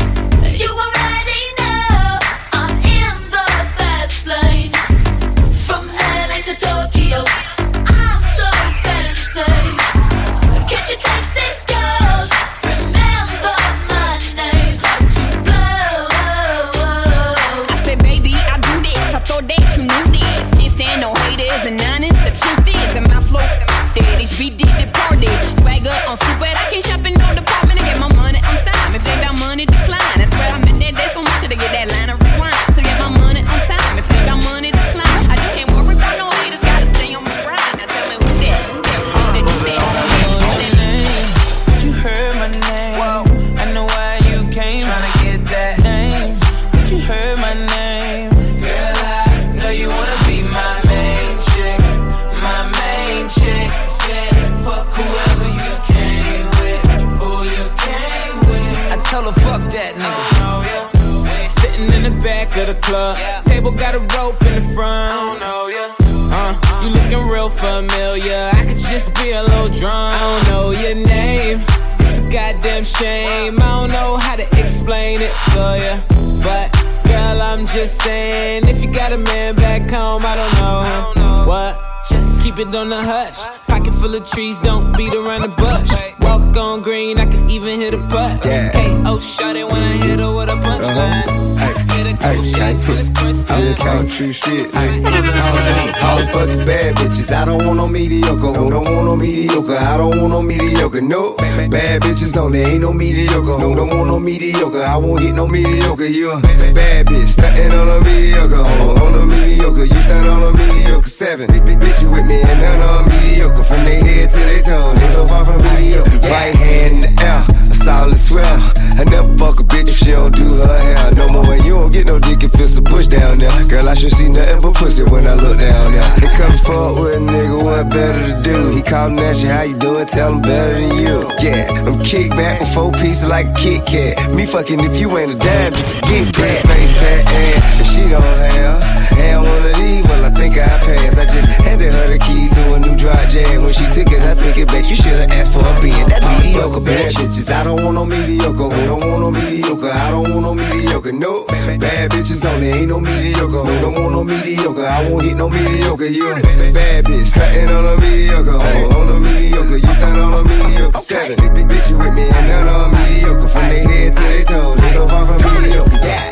Back 63.02 63.18
of 63.18 63.42
the 63.42 63.42
club. 63.42 63.44
Table 63.44 63.72
got 63.72 63.94
a 63.94 64.00
rope 64.16 64.40
in 64.42 64.54
the 64.54 64.74
front. 64.74 65.12
I 65.12 65.20
don't 65.26 65.40
know 65.40 65.66
ya. 65.66 65.94
Yeah. 65.98 66.22
Uh, 66.34 66.82
you 66.82 66.88
looking 66.90 67.28
real 67.28 67.50
familiar. 67.50 68.50
I 68.52 68.64
could 68.66 68.78
just 68.78 69.14
be 69.16 69.32
a 69.32 69.42
little 69.42 69.68
drunk. 69.68 70.14
I 70.16 70.20
don't 70.20 70.44
know 70.50 70.70
your 70.70 70.94
name. 70.94 71.62
It's 72.00 72.18
a 72.18 72.30
goddamn 72.30 72.84
shame. 72.84 73.60
I 73.60 73.80
don't 73.80 73.90
know 73.90 74.16
how 74.16 74.36
to 74.36 74.46
explain 74.58 75.20
it 75.20 75.34
to 75.52 75.64
ya. 75.84 75.94
But 76.42 76.72
girl, 77.04 77.42
I'm 77.42 77.66
just 77.66 78.00
saying, 78.02 78.66
if 78.66 78.82
you 78.82 78.92
got 78.92 79.12
a 79.12 79.18
man 79.18 79.54
back 79.56 79.82
home, 79.90 80.22
I 80.24 80.34
don't 80.36 80.54
know 80.60 80.78
him. 80.90 81.46
What? 81.46 81.80
Just 82.08 82.42
keep 82.42 82.58
it 82.58 82.74
on 82.74 82.88
the 82.88 83.00
hush. 83.00 83.38
Pocket 83.68 83.94
full 83.94 84.14
of 84.14 84.28
trees, 84.28 84.58
don't 84.60 84.96
beat 84.96 85.14
around 85.14 85.42
the 85.42 85.48
bush. 85.48 85.90
Walk 86.20 86.56
on 86.56 86.82
green, 86.82 87.18
I 87.18 87.26
can 87.26 87.48
even 87.48 87.78
hit 87.78 87.94
a 87.94 87.98
putt. 88.08 88.44
Yeah. 88.44 88.72
KO 88.72 89.18
shot 89.18 89.56
it 89.56 89.66
when 89.66 89.82
I 89.82 89.92
hit 90.04 90.18
her 90.18 90.34
with 90.34 90.48
a 90.48 90.56
punchline. 90.56 91.58
Hit 91.58 91.71
a 92.12 92.16
couple 92.16 92.44
shots 92.44 92.86
when 92.86 92.98
I'm 92.98 93.64
the 93.64 93.74
time. 93.76 93.98
country 93.98 94.32
shit. 94.32 94.66
All 94.74 96.22
fucking 96.32 96.66
bad 96.66 96.96
bitches. 96.96 97.32
I 97.32 97.44
don't 97.44 97.64
want 97.64 97.76
no 97.76 97.88
mediocre. 97.88 98.52
Who 98.52 98.70
don't 98.70 98.84
want 98.84 99.04
no 99.06 99.16
mediocre? 99.16 99.76
I 99.76 99.96
don't 99.96 100.18
want 100.18 100.30
no 100.30 100.42
mediocre. 100.42 101.00
No. 101.00 101.36
Bad 101.36 102.02
bitches 102.02 102.36
only. 102.36 102.60
Ain't 102.60 102.80
no 102.80 102.92
mediocre. 102.92 103.58
Who 103.58 103.74
don't 103.74 103.88
want 103.88 104.08
no 104.08 104.18
mediocre? 104.18 104.82
I 104.82 104.96
won't 104.96 105.22
hit 105.22 105.34
no 105.34 105.46
mediocre. 105.46 106.06
You 106.06 106.32
a 106.32 106.40
bad 106.74 107.06
bitch. 107.06 107.28
Stunting 107.28 107.72
on 107.72 107.88
a 107.88 108.00
mediocre. 108.04 108.56
On, 108.56 108.98
on 109.02 109.14
a 109.14 109.26
mediocre. 109.26 109.84
You 109.84 110.00
stand 110.02 110.28
on 110.28 110.42
a 110.42 110.56
mediocre. 110.56 111.08
Seven. 111.08 111.46
Big, 111.50 111.64
big 111.64 111.78
bitch, 111.78 112.02
you 112.02 112.10
with 112.10 112.26
me. 112.26 112.40
And 112.42 112.60
none 112.60 112.80
on 112.80 113.08
mediocre. 113.08 113.64
From 113.64 113.84
their 113.84 114.02
head 114.02 114.30
to 114.30 114.38
their 114.38 114.62
toe. 114.62 114.94
They 114.94 115.06
so 115.08 115.26
far 115.26 115.44
from 115.44 115.62
mediocre. 115.62 116.10
Right 116.28 116.54
hand 116.54 117.04
in 117.04 117.14
the 117.14 117.22
air. 117.22 117.51
A 117.82 117.84
solid 117.84 118.16
swell. 118.16 118.72
I 118.94 119.02
never 119.10 119.36
fuck 119.36 119.58
a 119.58 119.64
bitch 119.64 119.88
if 119.88 119.96
she 119.96 120.12
don't 120.12 120.32
do 120.32 120.44
her 120.44 120.78
hair 120.78 121.10
no 121.16 121.26
more. 121.30 121.52
And 121.52 121.64
you 121.64 121.74
don't 121.74 121.92
get 121.92 122.06
no 122.06 122.20
dick 122.20 122.44
if 122.44 122.54
it's 122.54 122.76
a 122.76 122.82
push 122.82 123.08
down 123.08 123.38
there. 123.38 123.50
Girl, 123.66 123.88
I 123.88 123.94
should 123.94 124.12
see 124.12 124.28
nothing 124.28 124.62
but 124.62 124.74
pussy 124.76 125.02
when 125.02 125.26
I 125.26 125.34
look 125.34 125.58
down 125.58 125.90
there. 125.90 126.14
They 126.20 126.30
come 126.38 126.56
fuck 126.62 126.94
with 127.02 127.18
a 127.18 127.22
nigga, 127.26 127.58
what 127.64 127.90
better 127.90 128.36
to 128.36 128.42
do? 128.42 128.70
He 128.70 128.82
callin' 128.82 129.18
at 129.18 129.42
you, 129.42 129.48
how 129.48 129.62
you 129.62 129.74
doing? 129.74 130.06
Tell 130.06 130.32
him 130.32 130.42
better 130.42 130.74
than 130.74 130.96
you. 130.96 131.26
Yeah, 131.42 131.82
I'm 131.84 131.98
kick 132.00 132.30
back 132.30 132.60
with 132.60 132.72
four 132.72 132.92
pieces 132.92 133.26
like 133.26 133.46
a 133.46 133.54
Kit 133.54 133.84
Kat. 133.84 134.32
Me 134.32 134.46
fucking 134.46 134.78
if 134.78 135.00
you 135.00 135.18
ain't 135.18 135.32
a 135.32 135.34
dime, 135.34 135.72
forget 135.72 136.26
that. 136.38 136.62
Face 136.62 136.98
fat 137.02 137.26
ass, 137.26 137.78
and 137.78 137.86
she 137.88 138.10
don't 138.10 138.22
have. 138.22 139.01
And 139.18 139.46
of 139.46 139.76
these, 139.76 140.04
well, 140.04 140.24
I 140.24 140.30
think 140.30 140.54
I 140.58 140.78
passed. 140.80 141.18
I 141.18 141.24
just 141.24 141.48
handed 141.62 141.92
her 141.92 142.06
the 142.08 142.18
key 142.18 142.48
to 142.54 142.62
a 142.74 142.78
new 142.78 142.96
dry 142.96 143.26
jam. 143.26 143.62
When 143.62 143.72
she 143.72 143.86
took 143.86 144.10
it, 144.12 144.22
I 144.22 144.34
took 144.34 144.56
it 144.56 144.68
back. 144.68 144.88
You 144.88 144.96
should've 144.96 145.30
asked 145.30 145.52
for 145.52 145.64
a 145.64 145.72
being 145.80 146.08
that 146.08 146.22
mediocre 146.22 146.82
bad 146.84 147.12
bitches. 147.14 147.52
I 147.52 147.64
don't 147.64 147.82
want 147.82 147.94
no 147.94 148.04
mediocre. 148.04 148.68
Who 148.68 148.80
don't 148.86 149.04
want 149.06 149.20
no 149.20 149.30
mediocre? 149.30 149.90
I 149.90 150.10
don't 150.10 150.30
want 150.30 150.42
no 150.42 150.54
mediocre. 150.54 151.12
No, 151.12 151.46
bad 151.46 152.10
bitches 152.10 152.44
only. 152.44 152.68
Ain't 152.68 152.88
no 152.88 153.00
mediocre. 153.00 153.62
Who 153.62 153.74
don't 153.80 153.94
want 153.94 154.12
no 154.12 154.24
mediocre? 154.24 154.86
I 154.86 155.08
won't 155.08 155.24
hit 155.24 155.36
no 155.36 155.48
mediocre. 155.48 156.06
You 156.06 156.34
bad 156.72 157.04
bitch, 157.04 157.26
stunting 157.26 157.68
on 157.68 157.84
a 157.84 158.00
mediocre. 158.00 158.56
On, 158.56 158.92
on 158.94 159.08
a 159.16 159.20
mediocre, 159.20 159.76
you 159.76 159.94
stand 159.94 160.18
on 160.18 160.34
a 160.34 160.42
mediocre. 160.48 160.98
Seven, 160.98 161.36
bitch, 161.68 161.90
you 161.90 161.98
with 161.98 162.14
me 162.14 162.22
and 162.28 162.48
none 162.48 162.68
on 162.68 162.90
mediocre. 162.92 163.48
From 163.48 163.68
their 163.68 163.88
head 163.88 164.12
to 164.16 164.22
their 164.22 164.44
toes, 164.44 164.80
they 164.80 164.88
so 164.90 165.08
far 165.08 165.26
from 165.26 165.62
mediocre. 165.62 166.00
Yeah. 166.02 166.31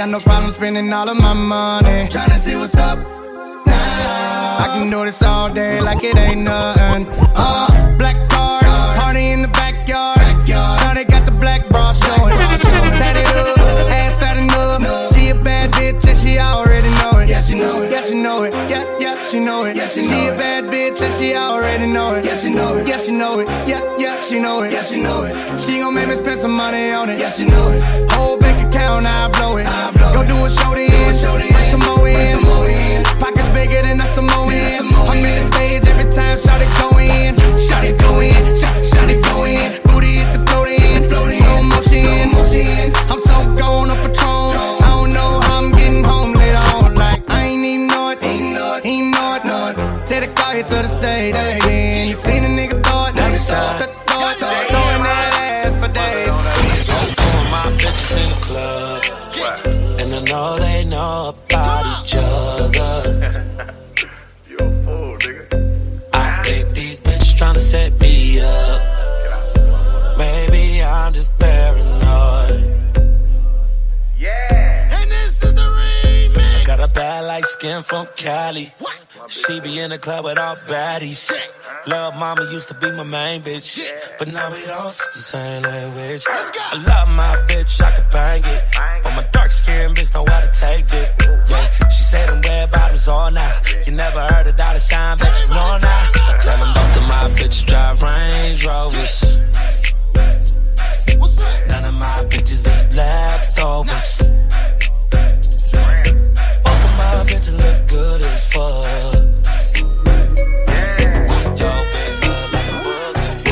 I 0.00 0.04
got 0.04 0.12
no 0.12 0.20
problem 0.20 0.50
spending 0.54 0.90
all 0.94 1.10
of 1.10 1.18
my 1.18 1.34
money. 1.34 2.08
Tryna 2.08 2.38
see 2.38 2.56
what's 2.56 2.74
up. 2.74 2.98
Nah, 3.66 4.64
I 4.64 4.70
can 4.72 4.88
do 4.88 5.04
this 5.04 5.20
all 5.20 5.52
day 5.52 5.78
like 5.78 6.02
it 6.02 6.16
ain't 6.16 6.40
nothing. 6.40 7.06
Uh, 7.36 7.98
black 7.98 8.16
card, 8.30 8.64
party 8.98 9.28
in 9.28 9.42
the 9.42 9.48
backyard. 9.48 10.16
Shawty 10.46 11.06
got 11.06 11.26
the 11.26 11.32
black 11.32 11.68
bra 11.68 11.92
showing. 11.92 12.34
Tatted 12.96 13.26
up, 13.26 13.58
ass 13.92 14.18
fat 14.18 14.38
enough. 14.38 15.12
She 15.12 15.28
a 15.28 15.34
bad 15.34 15.70
bitch 15.72 16.02
and 16.08 16.16
she 16.16 16.38
already 16.38 16.88
know 17.02 17.18
it. 17.18 17.28
Yeah, 17.28 17.42
she 17.42 17.56
know 17.56 17.82
it. 17.82 17.92
Yeah, 17.92 18.00
she 18.00 18.14
know 18.14 18.42
it. 18.44 18.54
Yeah, 18.70 18.98
yeah, 19.00 19.22
she 19.22 19.38
know 19.38 19.66
it. 19.66 19.76
She 21.20 21.34
already 21.34 21.86
know 21.86 22.14
it. 22.14 22.24
Yeah, 22.24 22.36
she 22.40 22.50
know 22.50 22.76
it. 22.76 22.88
Yeah, 22.88 22.96
she 22.96 23.12
know 23.12 23.40
it. 23.40 23.48
Yeah, 23.68 23.82
yeah, 23.98 24.20
she 24.22 24.40
know 24.40 24.62
it. 24.62 24.72
Yeah, 24.72 24.82
she 24.82 25.00
know 25.00 25.24
it. 25.24 25.60
She 25.60 25.78
gon' 25.80 25.94
make 25.94 26.08
me 26.08 26.16
spend 26.16 26.40
some 26.40 26.56
money 26.56 26.92
on 26.92 27.10
it. 27.10 27.18
Yeah, 27.18 27.30
she 27.30 27.44
know 27.44 27.66
it. 27.74 28.12
Whole 28.12 28.38
bank 28.38 28.58
account, 28.66 29.06
I 29.06 29.28
blow 29.28 29.58
it. 29.58 29.66
I 29.66 29.90
blow 29.92 30.14
Go 30.14 30.22
do 30.26 30.36
a 30.44 30.50
show 30.50 30.74
then. 30.74 30.88
Bring 30.88 31.70
some 31.72 31.84
more 31.84 32.08
in. 32.08 33.04
Pockets 33.20 33.50
bigger 33.50 33.82
than 33.82 34.00
a 34.00 34.06
Samoan. 34.14 34.48
I'm 35.10 35.24
in 35.24 35.34
the 35.38 35.44
stage 35.52 35.86
every 35.86 36.10
time, 36.12 36.38
shout 36.38 36.60
it 36.62 36.72
go 36.80 36.88
in. 36.98 37.36
Shout 37.68 37.84
it 37.84 37.98
go 38.00 38.20
in. 38.20 38.32
Shout, 38.60 38.89
Know 50.20 50.26
it. 50.26 50.36
Take 50.36 50.36
the 50.36 50.42
car 50.42 50.54
here 50.54 50.62
to 50.62 50.74
the 50.74 50.88
stage. 50.88 51.34
Then 51.34 52.08
you 52.08 52.14
seen 52.14 52.44
a 52.44 52.48
nigga 52.48 52.84
throw 52.84 53.06
it. 53.06 53.14
Now 53.14 53.28
you 53.28 53.36
saw 53.36 53.78
it. 53.78 53.90
Throw 54.06 54.28
it. 54.28 54.36
Throwing 54.36 55.02
that 55.02 55.34
ass 55.64 55.76
for 55.76 55.92
days. 55.92 56.86
Two 57.16 57.28
of 57.28 57.50
my 57.50 57.66
bitches 57.80 58.16
in 58.22 58.28
the 58.28 58.40
club. 58.46 59.02
And 60.00 60.14
I 60.14 60.20
know 60.22 60.58
they 60.58 60.84
know 60.84 61.28
about 61.28 62.04
each 62.04 62.14
other. 62.16 63.74
you 64.48 64.56
a 64.58 64.82
fool, 64.84 65.18
nigga. 65.18 66.02
I 66.12 66.42
think 66.42 66.74
these 66.74 67.00
bitches 67.00 67.34
tryna 67.38 67.58
set 67.58 67.99
light 77.40 77.46
skin 77.46 77.82
from 77.82 78.06
Cali. 78.16 78.72
She 79.28 79.60
be 79.60 79.78
in 79.80 79.90
the 79.90 79.98
club 79.98 80.24
with 80.24 80.38
all 80.38 80.56
baddies. 80.68 81.32
Love 81.86 82.14
mama 82.16 82.42
used 82.52 82.68
to 82.68 82.74
be 82.74 82.90
my 82.92 83.04
main 83.04 83.40
bitch. 83.42 83.88
But 84.18 84.28
now 84.28 84.50
we 84.50 84.62
don't 84.66 84.90
speak 84.90 85.12
the 85.14 85.20
same 85.20 85.62
language. 85.62 86.24
I 86.28 86.76
love 86.86 87.08
my 87.08 87.36
bitch, 87.48 87.80
I 87.80 87.92
can 87.92 88.04
bang 88.12 88.42
it. 88.44 88.62
But 89.02 89.12
my 89.16 89.22
dark 89.32 89.50
skin 89.50 89.94
bitch 89.94 90.12
know 90.12 90.24
how 90.26 90.40
to 90.40 90.50
take 90.52 90.92
it. 90.92 91.08
Yeah, 91.48 91.88
she 91.88 92.02
said 92.04 92.28
them 92.28 92.42
red 92.42 92.70
bottoms 92.70 93.08
all 93.08 93.30
night. 93.30 93.86
You 93.86 93.92
never 93.92 94.20
heard 94.20 94.46
a 94.46 94.52
dollar 94.52 94.78
sign, 94.78 95.18
bet 95.18 95.42
you 95.42 95.48
know 95.48 95.78
now. 95.80 96.10
I 96.28 96.36
tell 96.38 96.58
them 96.58 96.74
both 96.74 96.96
of 96.96 97.08
my 97.08 97.24
bitches 97.38 97.66
drive 97.66 98.02
Range 98.02 98.66
Rovers. 98.66 99.38
None 101.68 101.84
of 101.84 101.94
my 101.94 102.24
bitches 102.28 102.66
eat 102.68 102.96
leftovers. 102.96 104.39
My 107.20 107.26
bitches 107.26 107.52
look 107.52 107.78
good 107.86 108.22
as 108.22 108.50
fuck. 108.50 108.84
Yo, 111.60 111.68
bitch 111.92 112.16
look 112.24 112.44
like 112.54 112.70
a 112.70 112.80
boogie 112.80 113.44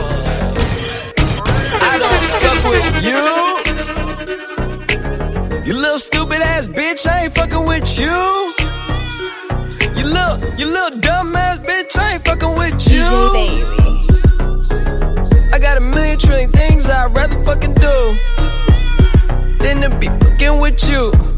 I 1.83 1.93
don't 2.01 2.25
fuck 2.41 2.61
with 2.73 2.89
you. 3.05 3.25
You 5.67 5.75
little 5.79 5.99
stupid 5.99 6.41
ass 6.41 6.67
bitch, 6.67 7.07
I 7.07 7.25
ain't 7.25 7.35
fucking 7.35 7.67
with 7.67 7.99
you. 7.99 8.55
You 9.99 10.05
little, 10.17 10.39
you 10.59 10.65
little 10.65 10.99
dumb 11.01 11.37
ass 11.37 11.59
bitch, 11.59 11.99
I 11.99 12.15
ain't 12.15 12.25
fucking 12.25 12.55
with 12.57 12.89
you. 12.91 13.05
I 15.53 15.59
got 15.61 15.77
a 15.77 15.81
million 15.83 16.19
trillion 16.19 16.51
things 16.53 16.89
I'd 16.89 17.15
rather 17.15 17.39
fucking 17.45 17.75
do 17.75 18.17
than 19.59 19.83
to 19.83 19.91
be 19.99 20.07
fucking 20.07 20.59
with 20.59 20.89
you. 20.89 21.38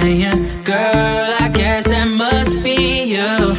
Girl, 0.00 1.34
I 1.40 1.50
guess 1.52 1.86
that 1.88 2.06
must 2.06 2.62
be 2.62 3.14
you. 3.14 3.54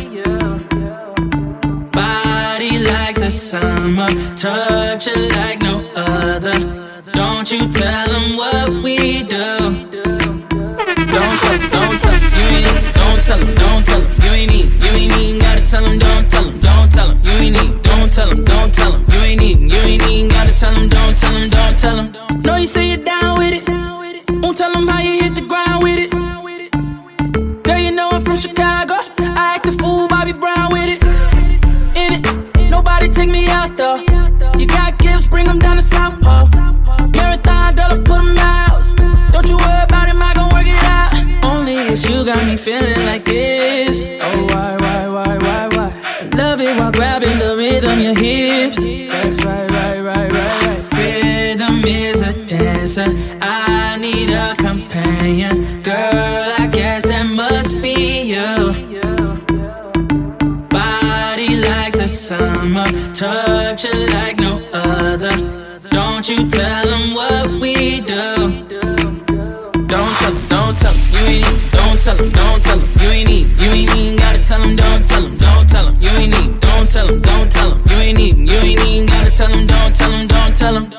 Body 1.92 2.78
like 2.78 3.16
the 3.16 3.30
summer. 3.30 4.10
Touch 4.36 5.08
it 5.08 5.36
like 5.36 5.60
no 5.62 5.84
other. 5.96 6.58
Don't 7.12 7.52
you 7.52 7.68
tell 7.70 8.19
Don't 66.20 66.38
you 66.38 66.50
tell 66.50 66.86
them 66.86 67.14
what 67.14 67.50
we 67.62 68.02
do. 68.02 68.36
Don't 69.88 70.14
tell 70.20 70.36
'em, 70.36 70.48
don't 70.50 70.78
tell 70.78 70.92
'em, 70.92 71.00
you 71.14 71.20
ain't 71.20 71.72
don't 71.72 72.02
tell 72.02 72.20
'em, 72.20 72.30
don't 72.32 72.62
tell 72.62 72.78
'em, 72.78 73.02
you 73.02 73.10
ain't 73.10 73.30
need, 73.30 73.48
you 73.58 73.70
ain't 73.72 73.96
even 73.96 74.18
gotta 74.18 74.40
tell 74.44 74.62
'em, 74.62 74.76
don't 74.76 75.08
tell 75.08 75.24
'em, 75.26 75.38
don't 75.38 75.70
tell 75.70 75.88
'em, 75.88 76.02
you 76.02 76.10
ain't 76.10 76.38
need, 76.38 76.60
don't 76.60 76.90
tell 76.92 77.08
'em, 77.08 77.22
don't 77.22 77.50
tell 77.50 77.72
'em, 77.72 77.82
you 77.90 77.96
ain't 77.96 78.18
need, 78.18 78.38
you 78.38 78.58
ain't 78.58 78.84
even 78.86 79.06
gotta 79.06 79.32
tell 79.32 79.50
'em, 79.50 79.66
don't 79.66 79.96
tell 79.96 80.12
'em, 80.12 80.28
don't 80.28 80.56
tell 80.58 80.76
'em. 80.76 80.99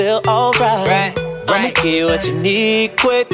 Feel 0.00 0.22
alright. 0.26 1.12
I'ma 1.46 1.68
give 1.74 1.84
you 1.84 2.06
what 2.06 2.26
you 2.26 2.34
need 2.34 2.96
quick. 2.96 3.28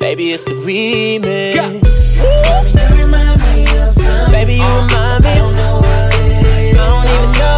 Baby, 0.00 0.32
it's 0.32 0.44
the 0.44 0.54
remix. 0.66 1.54
Baby, 1.54 2.96
you 2.96 3.04
remind 3.04 3.40
me 3.42 3.62
of 3.78 3.88
something. 3.88 4.32
Baby, 4.32 4.54
you 4.54 4.66
remind 4.66 5.22
me. 5.22 5.30
I 5.30 5.38
don't 5.38 5.54
know 5.54 5.76
what 5.76 6.14
it 6.14 6.46
is. 6.46 6.74
I 6.74 6.84
don't 6.84 7.06
even 7.14 7.32
know. 7.38 7.57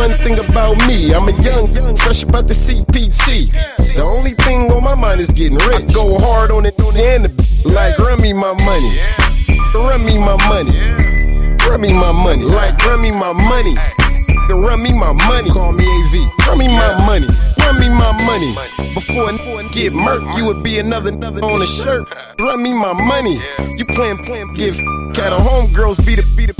One 0.00 0.16
thing 0.24 0.38
about 0.38 0.76
me. 0.88 1.12
I'm 1.12 1.28
a 1.28 1.32
young, 1.42 1.72
young, 1.72 1.94
fresh 1.96 2.22
about 2.22 2.48
the 2.48 2.54
CPT. 2.54 3.52
The 3.94 4.02
only 4.02 4.32
thing 4.32 4.72
on 4.72 4.82
my 4.82 4.94
mind 4.94 5.20
is 5.20 5.30
getting 5.30 5.58
rich. 5.68 5.92
I 5.92 5.92
go 5.92 6.16
hard 6.18 6.50
on 6.50 6.64
it, 6.64 6.80
on 6.80 6.94
the 6.96 7.28
like 7.68 7.98
run 7.98 8.20
me 8.22 8.32
my 8.32 8.56
money. 8.64 8.92
Run 9.74 10.00
me 10.04 10.16
my 10.16 10.36
money. 10.48 10.72
Run 11.68 11.80
me 11.82 11.92
my 11.92 12.12
money. 12.12 12.44
Like 12.44 12.78
run 12.86 13.02
me 13.02 13.10
my 13.10 13.32
money. 13.32 13.76
Run 14.48 14.82
me 14.82 14.92
my 14.92 15.12
money. 15.28 15.50
Call 15.50 15.72
me 15.72 15.84
AV. 15.84 16.14
Run 16.48 16.58
me 16.58 16.68
my 16.68 16.96
money. 17.04 17.28
Run 17.60 17.76
me 17.76 17.88
my 17.92 18.10
money. 18.24 18.50
Before 18.94 19.28
I 19.28 19.68
get 19.70 19.92
murked, 19.92 20.36
you 20.36 20.46
would 20.46 20.62
be 20.62 20.78
another, 20.78 21.10
another 21.10 21.44
on 21.44 21.60
a 21.60 21.66
shirt. 21.66 22.08
Run 22.40 22.62
me 22.62 22.72
my 22.72 22.94
money. 22.94 23.38
You 23.76 23.84
playing, 23.84 24.18
playing, 24.24 24.54
give 24.54 24.80
cat 25.12 25.32
a 25.32 25.36
homegirls 25.36 26.04
beat 26.06 26.18
it, 26.18 26.28
beat. 26.36 26.50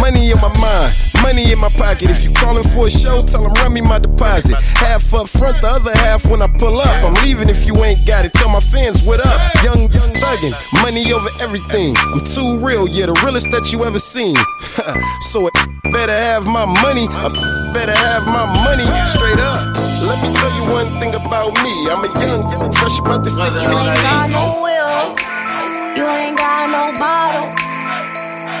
Money 0.00 0.30
in 0.30 0.38
my 0.38 0.52
mind, 0.60 0.90
money 1.22 1.52
in 1.52 1.58
my 1.58 1.68
pocket. 1.68 2.10
If 2.10 2.24
you 2.24 2.32
calling 2.32 2.62
for 2.62 2.86
a 2.86 2.90
show, 2.90 3.22
tell 3.22 3.42
them 3.42 3.52
run 3.54 3.72
me 3.72 3.80
my 3.80 3.98
deposit. 3.98 4.60
Half 4.78 5.12
up 5.14 5.28
front, 5.28 5.60
the 5.60 5.68
other 5.68 5.92
half 5.92 6.26
when 6.26 6.42
I 6.42 6.48
pull 6.58 6.80
up. 6.80 7.04
I'm 7.04 7.14
leaving 7.24 7.48
if 7.48 7.66
you 7.66 7.74
ain't 7.84 8.06
got 8.06 8.24
it. 8.24 8.32
Tell 8.32 8.50
my 8.50 8.60
fans 8.60 9.06
what 9.06 9.20
up. 9.20 9.38
Young, 9.62 9.78
young 9.90 10.12
thuggin', 10.14 10.54
money 10.82 11.12
over 11.12 11.28
everything. 11.40 11.96
I'm 11.96 12.20
too 12.20 12.58
real, 12.58 12.88
yeah, 12.88 13.06
the 13.06 13.14
realest 13.24 13.50
that 13.50 13.72
you 13.72 13.84
ever 13.84 13.98
seen. 13.98 14.36
so 15.32 15.46
it 15.46 15.54
better 15.92 16.16
have 16.16 16.46
my 16.46 16.64
money. 16.82 17.06
I 17.10 17.28
better 17.74 17.94
have 17.94 18.24
my 18.26 18.46
money 18.66 18.86
straight 19.14 19.40
up. 19.42 19.58
Let 20.06 20.22
me 20.22 20.32
tell 20.34 20.52
you 20.54 20.70
one 20.70 20.90
thing 21.00 21.14
about 21.14 21.54
me. 21.62 21.72
I'm 21.90 22.04
a 22.04 22.10
young, 22.20 22.50
young, 22.50 22.72
fresh 22.72 22.98
about 22.98 23.24
the 23.24 23.30
city. 23.30 23.58
You 23.62 23.78
ain't 23.78 24.02
got 24.02 24.30
no 24.30 24.62
will. 24.62 25.14
You 25.96 26.06
ain't 26.06 26.38
got 26.38 26.70
no 26.70 26.98
bottle. 26.98 27.65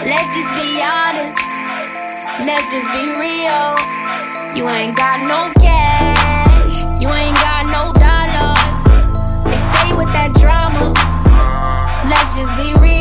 Let's 0.06 0.28
just 0.36 0.54
be 0.54 0.80
honest. 0.80 1.42
Let's 2.46 2.70
just 2.70 2.86
be 2.92 3.10
real. 3.18 3.74
You 4.54 4.68
ain't 4.68 4.96
got 4.96 5.18
no 5.26 5.50
cash. 5.60 6.84
You 7.02 7.08
ain't 7.10 7.34
got 7.42 7.66
no 7.66 7.92
dollar. 7.98 8.54
They 9.50 9.58
stay 9.58 9.96
with 9.96 10.06
that 10.14 10.30
drama. 10.38 10.94
Let's 12.08 12.36
just 12.38 12.54
be 12.56 12.80
real. 12.80 12.95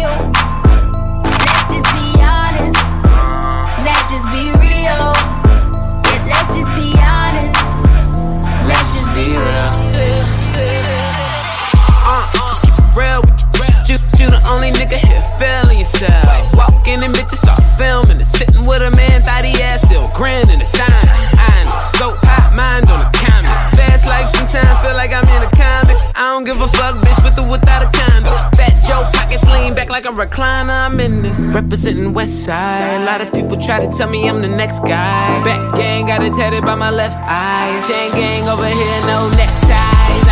With 18.76 18.94
a 18.94 18.96
man, 18.96 19.22
thought 19.24 19.46
he 19.46 19.56
had 19.56 19.80
still 19.80 20.12
grinning 20.12 20.60
the 20.60 20.68
sign. 20.68 21.08
I'm 21.40 21.68
so 21.96 22.12
hot, 22.28 22.52
mind 22.52 22.84
on 22.92 23.00
the 23.00 23.12
comment. 23.16 23.56
Fast 23.80 24.04
life 24.04 24.28
sometimes 24.36 24.76
feel 24.84 24.96
like 25.00 25.16
I'm 25.16 25.24
in 25.24 25.42
a 25.48 25.52
comic. 25.56 25.96
I 26.12 26.36
don't 26.36 26.44
give 26.44 26.60
a 26.60 26.68
fuck, 26.68 27.00
bitch, 27.00 27.20
with 27.24 27.40
or 27.40 27.48
without 27.48 27.88
a 27.88 27.90
condom. 27.96 28.36
Fat 28.60 28.76
Joe 28.84 29.08
pockets 29.16 29.48
lean 29.48 29.76
back 29.76 29.88
like 29.88 30.04
a 30.04 30.12
recliner. 30.12 30.76
I'm 30.76 31.00
in 31.00 31.24
this. 31.24 31.40
Representing 31.56 32.12
West 32.12 32.44
Side. 32.44 33.00
A 33.00 33.06
lot 33.06 33.22
of 33.22 33.32
people 33.32 33.56
try 33.56 33.80
to 33.80 33.88
tell 33.96 34.10
me 34.10 34.28
I'm 34.28 34.42
the 34.42 34.52
next 34.52 34.84
guy. 34.84 35.40
Back 35.48 35.80
gang 35.80 36.08
got 36.08 36.22
it 36.22 36.36
tatted 36.36 36.66
by 36.66 36.76
my 36.76 36.92
left 36.92 37.16
eye. 37.16 37.80
Chain 37.88 38.12
gang 38.12 38.50
over 38.52 38.68
here, 38.68 39.00
no 39.08 39.32
neckties. 39.40 40.28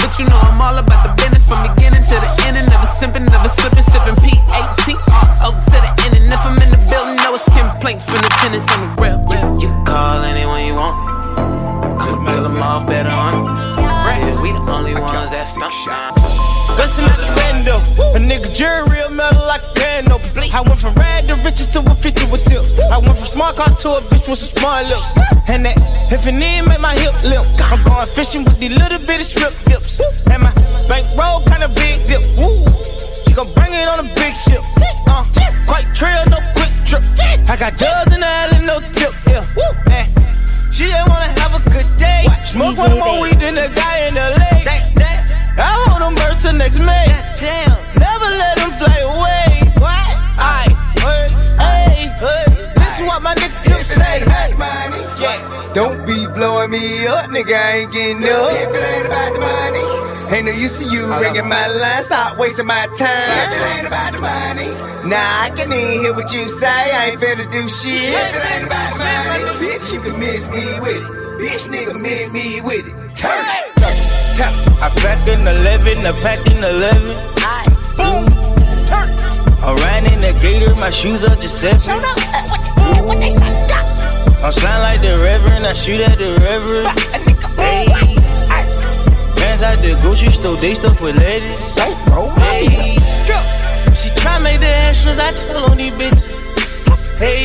But 0.00 0.16
you 0.18 0.24
know 0.24 0.40
I'm 0.48 0.60
all 0.60 0.78
about 0.80 1.04
the 1.04 1.12
business 1.20 1.44
from 1.44 1.60
beginning 1.68 2.04
to 2.08 2.16
the 2.16 2.30
end. 2.48 2.56
And 2.56 2.68
never 2.72 2.88
simping, 2.88 3.28
never 3.28 3.52
slipping, 3.52 3.84
sipping 3.84 4.16
P-A-T-R-O 4.24 5.48
to 5.52 5.76
the 5.76 5.90
end. 6.08 6.16
And 6.16 6.32
if 6.32 6.40
I'm 6.40 6.56
in 6.56 6.70
the 6.72 6.80
building, 6.88 7.09
know 7.46 7.56
it's 7.56 7.72
complaints 7.72 8.04
from 8.04 8.20
the 8.20 8.28
tenants 8.40 8.68
on 8.76 8.80
the 8.84 9.02
real. 9.02 9.26
Yeah, 9.30 9.58
you 9.58 9.84
call 9.84 10.22
anyone 10.24 10.64
you 10.66 10.74
want. 10.74 10.96
I'ma 12.00 12.32
kill 12.32 12.42
them 12.42 12.62
all 12.62 12.84
better 12.84 13.08
on 13.08 13.70
Shit, 14.00 14.36
we 14.42 14.52
the 14.52 14.60
only 14.68 14.94
ones 14.94 15.30
that 15.30 15.44
stunt 15.44 15.72
down. 15.86 16.12
Listen 16.76 17.04
at 17.04 17.18
the 17.20 17.30
window. 17.40 17.78
A 18.16 18.20
nigga 18.20 18.52
jury 18.54 18.88
real 18.88 19.10
metal 19.10 19.44
like 19.46 19.62
a 19.62 19.72
piano. 19.74 20.16
I 20.52 20.60
went 20.60 20.80
from 20.80 20.94
rag 20.94 21.26
to 21.28 21.34
riches 21.44 21.66
to 21.74 21.80
a 21.80 21.94
50 21.94 22.30
with 22.30 22.44
tip. 22.44 22.62
I 22.90 22.98
went 22.98 23.16
from 23.16 23.26
smart 23.26 23.56
car 23.56 23.68
to 23.68 23.88
a 23.96 24.00
bitch 24.00 24.28
with 24.28 24.38
some 24.38 24.56
smart 24.56 24.88
lips. 24.88 25.12
And 25.48 25.64
that 25.64 25.76
if 26.12 26.26
it 26.26 26.32
need 26.32 26.62
make 26.62 26.80
my 26.80 26.94
hip 26.94 27.14
limp. 27.24 27.46
I'm 27.60 27.82
going 27.84 28.08
fishing 28.08 28.44
with 28.44 28.58
these 28.58 28.76
little 28.76 28.98
bitty 29.04 29.24
strip 29.24 29.52
dips. 29.66 30.00
And 30.30 30.42
my 30.42 30.52
Bankroll 30.88 31.44
kinda 31.46 31.68
big 31.68 32.06
dip. 32.06 32.22
Woo. 32.36 32.64
She 33.30 33.36
gon' 33.36 33.54
bring 33.54 33.70
it 33.70 33.86
on 33.86 34.00
a 34.02 34.08
big 34.18 34.34
ship. 34.34 34.58
Uh, 35.06 35.22
quite 35.62 35.86
trail, 35.94 36.18
no 36.34 36.42
quick 36.58 36.74
trip. 36.82 36.98
I 37.46 37.54
got 37.54 37.78
drugs 37.78 38.10
in 38.10 38.18
the 38.18 38.26
alley, 38.26 38.58
no 38.66 38.82
tip. 38.90 39.14
Yeah. 39.22 39.46
Woo. 39.54 39.70
Man. 39.86 40.10
She 40.74 40.90
just 40.90 41.06
wanna 41.06 41.30
have 41.38 41.54
a 41.54 41.62
good 41.70 41.86
day. 41.94 42.26
Smoke 42.42 42.76
one 42.76 42.98
more 42.98 43.22
weed 43.22 43.38
than 43.38 43.54
the 43.54 43.70
guy 43.70 44.10
in 44.10 44.14
the 44.18 44.26
lake. 44.34 44.66
I 45.54 45.70
hold 45.86 46.02
them 46.02 46.18
birds 46.18 46.42
till 46.42 46.58
next 46.58 46.80
May. 46.82 47.06
Damn. 47.38 47.70
Never 48.02 48.26
let 48.34 48.58
them 48.58 48.74
fly 48.74 48.98
away. 48.98 49.62
What? 49.78 50.10
I 50.34 50.66
heard, 50.98 51.30
hey, 51.62 52.10
hey. 52.18 52.50
Listen 52.82 53.06
what 53.06 53.22
my 53.22 53.34
nigga 53.38 53.62
Tip 53.62 53.86
say. 53.86 54.26
Hey, 54.26 54.58
yeah. 55.22 55.70
Don't 55.72 56.04
be 56.04 56.26
blowing 56.34 56.72
me 56.72 57.06
up, 57.06 57.30
nigga. 57.30 57.54
I 57.54 57.86
ain't 57.86 57.92
getting 57.92 58.24
up. 58.26 58.50
If 58.58 58.74
it 58.74 58.82
ain't 58.90 59.06
about 59.06 59.32
the 59.34 59.38
money. 59.38 60.09
Ain't 60.30 60.46
no 60.46 60.52
use 60.52 60.78
to 60.78 60.84
you 60.84 61.10
ringing 61.18 61.48
my 61.48 61.66
line. 61.66 62.02
Stop 62.02 62.38
wasting 62.38 62.66
my 62.66 62.86
time. 62.96 63.10
If 63.10 63.50
it 63.50 63.78
ain't 63.78 63.86
about 63.86 64.12
the 64.12 64.20
money. 64.20 64.70
Nah, 65.10 65.42
I 65.42 65.50
can 65.56 65.72
even 65.72 66.02
hear 66.02 66.14
what 66.14 66.32
you 66.32 66.46
say. 66.48 66.66
I 66.68 67.10
ain't 67.10 67.20
finna 67.20 67.50
do 67.50 67.68
shit. 67.68 68.14
If 68.14 68.36
it 68.36 68.44
ain't 68.54 68.66
about 68.66 68.94
the 68.94 68.98
money. 69.02 69.66
Bitch, 69.66 69.92
you 69.92 70.00
can 70.00 70.20
miss 70.20 70.48
me 70.48 70.62
with 70.78 71.02
it. 71.02 71.20
Bitch, 71.42 71.66
nigga, 71.66 72.00
miss 72.00 72.30
me 72.32 72.60
with 72.62 72.86
it. 72.86 72.94
Turn 73.16 73.32
it. 73.34 73.74
Tap. 74.38 74.54
I 74.80 74.88
pack 75.02 75.18
in 75.26 75.40
11, 75.42 76.06
I 76.06 76.12
pack 76.22 76.38
in 76.46 76.62
11. 76.62 77.10
Boom. 77.98 78.22
I 79.62 79.74
ran 79.82 80.06
in 80.06 80.20
the 80.20 80.32
gator, 80.40 80.74
my 80.76 80.90
shoes 80.90 81.24
are 81.24 81.34
Giuseppe. 81.36 81.90
Uh, 81.90 82.00
I'm 84.42 84.52
slime 84.52 84.80
like 84.80 85.02
the 85.02 85.18
reverend, 85.22 85.66
I 85.66 85.72
shoot 85.74 86.00
at 86.00 86.16
the 86.18 86.38
reverend. 86.40 86.88
Hey. 87.58 88.19
Out 89.60 89.76
the 89.84 89.92
grocery 90.00 90.32
store, 90.32 90.56
they 90.56 90.72
stuff 90.72 91.02
with 91.02 91.20
ladies. 91.20 91.76
Hey. 92.40 92.96
She 93.92 94.08
try 94.16 94.40
make 94.40 94.56
the 94.56 94.72
extras, 94.88 95.20
I 95.20 95.36
tell 95.36 95.68
on 95.68 95.76
these 95.76 95.92
bitches. 96.00 96.32
Hey. 97.20 97.44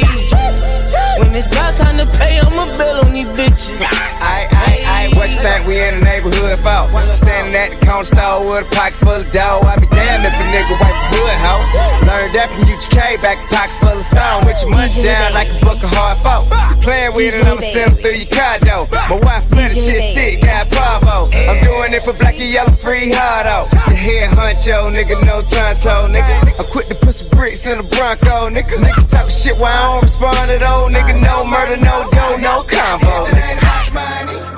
When 1.19 1.36
it's 1.36 1.43
about 1.45 1.75
time 1.75 1.99
to 1.99 2.08
pay, 2.15 2.39
I'ma 2.39 2.71
bill 2.80 3.04
on 3.04 3.12
these 3.12 3.28
bitches. 3.36 3.75
Aye, 3.84 4.47
aye, 4.47 4.80
aye, 4.88 5.10
what 5.19 5.28
you 5.28 5.43
think 5.43 5.67
we 5.67 5.75
in 5.75 5.99
the 5.99 6.08
neighborhood 6.08 6.56
for? 6.63 6.88
Standing 7.12 7.51
at 7.51 7.75
the 7.75 7.86
corner 7.86 8.08
store 8.08 8.47
with 8.47 8.63
a 8.63 8.69
pocket 8.71 8.95
full 8.95 9.19
of 9.19 9.28
dough. 9.36 9.60
I 9.67 9.75
be 9.75 9.88
damned 9.91 10.23
if 10.23 10.32
a 10.39 10.45
nigga 10.56 10.80
wipe 10.80 10.94
hood, 11.15 11.38
hoe. 11.39 11.63
Learned 12.04 12.34
that 12.36 12.51
from 12.51 12.67
UGK, 12.67 13.21
back 13.23 13.39
a 13.39 13.47
pocket 13.47 13.75
full 13.80 13.95
of 13.95 14.06
stone. 14.06 14.43
With 14.43 14.60
your 14.62 14.71
money 14.71 14.91
down 14.99 15.32
like 15.34 15.47
a 15.47 15.60
book 15.63 15.80
of 15.80 15.91
hard 15.95 16.19
folk. 16.19 16.43
You 16.51 16.78
playing 16.84 17.15
with 17.15 17.36
it, 17.36 17.47
I'ma 17.47 17.63
send 17.63 17.95
them 17.95 18.01
through 18.04 18.19
your 18.19 18.32
condo. 18.32 18.86
My 19.08 19.19
wife 19.23 19.47
fled 19.47 19.71
the 19.71 19.75
shit 19.75 20.04
sick, 20.13 20.41
got 20.43 20.67
Pavo. 20.69 21.32
I'm 21.32 21.60
doing 21.63 21.95
it 21.95 22.04
for 22.04 22.13
black 22.13 22.36
and 22.36 22.51
yellow, 22.51 22.75
free 22.78 23.12
hardo. 23.15 23.65
Oh. 23.65 23.89
The 23.89 23.95
head 23.95 24.36
honcho, 24.36 24.91
nigga, 24.91 25.15
no 25.23 25.41
tonto, 25.41 26.12
nigga. 26.12 26.60
I'm 26.60 26.67
quick 26.67 26.88
to 26.91 26.95
put 26.95 27.15
some 27.15 27.30
bricks 27.30 27.65
in 27.65 27.78
the 27.80 27.88
Bronco, 27.95 28.51
nigga. 28.51 28.75
Nigga 28.82 29.08
talk 29.10 29.30
shit 29.30 29.56
while 29.58 29.71
I 29.71 29.93
don't 29.95 30.01
respond 30.04 30.51
at 30.51 30.63
all, 30.63 30.89
nigga. 30.89 31.15
No 31.21 31.45
murder, 31.45 31.78
no 31.78 32.10
dough, 32.12 32.38
no 32.38 32.63
combo. 32.67 34.54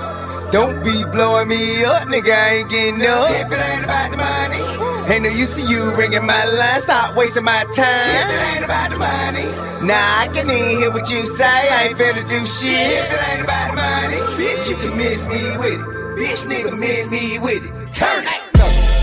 Don't 0.52 0.82
be 0.82 1.04
blowing 1.12 1.50
me 1.50 1.84
up, 1.84 2.08
nigga. 2.08 2.32
I 2.32 2.64
ain't 2.64 2.70
getting 2.70 3.02
up. 3.02 3.32
If 3.32 3.52
it 3.52 3.60
ain't 3.60 3.84
about 3.84 4.12
the 4.12 4.18
money. 4.18 5.14
Ain't 5.14 5.24
no 5.24 5.30
use 5.30 5.56
to 5.58 5.64
you 5.64 5.94
ringing 5.98 6.26
my 6.26 6.44
line. 6.46 6.80
Stop 6.80 7.18
wasting 7.18 7.44
my 7.44 7.64
time. 7.76 8.24
If 8.24 8.32
it 8.32 8.56
ain't 8.56 8.66
about 8.66 8.90
the 8.92 8.98
money. 8.98 9.44
Nah, 9.86 10.24
I 10.24 10.30
can 10.32 10.50
even 10.50 10.80
hear 10.80 10.92
what 10.92 11.10
you 11.12 11.26
say. 11.26 11.44
I 11.44 11.90
ain't 11.90 11.98
finna 11.98 12.24
do 12.30 12.46
shit. 12.46 12.72
If 12.72 13.12
it 13.12 13.20
ain't 13.32 13.44
about 13.44 13.72
the 13.72 13.76
money. 13.76 14.20
Bitch, 14.40 14.70
you 14.70 14.78
can 14.78 14.98
miss 14.98 15.28
me 15.28 15.58
with 15.60 15.76
it. 15.76 15.98
Bitch, 16.16 16.48
nigga, 16.48 16.80
miss 16.80 17.12
me 17.12 17.40
with 17.40 17.68
it. 17.68 17.94
Turn 17.94 18.24
it. 18.24 18.48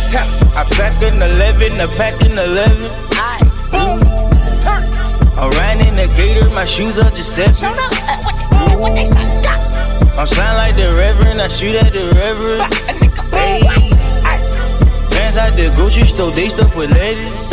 Tap. 0.09 0.27
I 0.57 0.65
pack 0.81 0.97
in 1.03 1.21
11, 1.21 1.81
I 1.81 1.87
pack 1.99 2.21
in 2.25 2.33
11. 2.33 2.89
I 3.21 3.45
Boom. 3.69 4.01
Turn. 4.65 4.83
I 5.37 5.51
ran 5.59 5.81
in 5.87 5.95
the 5.97 6.09
gator, 6.17 6.49
my 6.55 6.65
shoes 6.65 6.99
are 6.99 7.11
Giuseppe. 7.11 7.67
I'm 10.17 10.27
slime 10.27 10.55
like 10.55 10.77
the 10.77 10.95
reverend, 10.97 11.41
I 11.41 11.49
shoot 11.49 11.75
at 11.75 11.93
the 11.93 12.07
reverend. 12.15 12.71
Hey. 13.35 13.61
Bands 15.11 15.37
out 15.37 15.53
the 15.59 15.73
grocery 15.75 16.07
store, 16.07 16.31
they 16.31 16.49
stuff 16.49 16.77
with 16.77 16.91
ladies. 16.93 17.51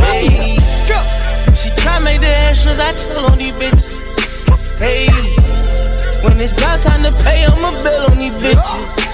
Hey. 0.00 0.56
She 1.54 1.68
try 1.76 1.98
make 2.00 2.20
the 2.20 2.32
extras, 2.48 2.80
I 2.80 2.92
tell 2.94 3.26
on 3.30 3.38
these 3.38 3.52
bitches. 3.52 3.92
Hey. 4.80 5.06
When 6.24 6.40
it's 6.40 6.52
about 6.52 6.80
time 6.80 7.02
to 7.04 7.12
pay, 7.22 7.44
I'ma 7.44 7.70
bill 7.82 8.10
on 8.10 8.18
these 8.18 8.32
bitches. 8.42 9.10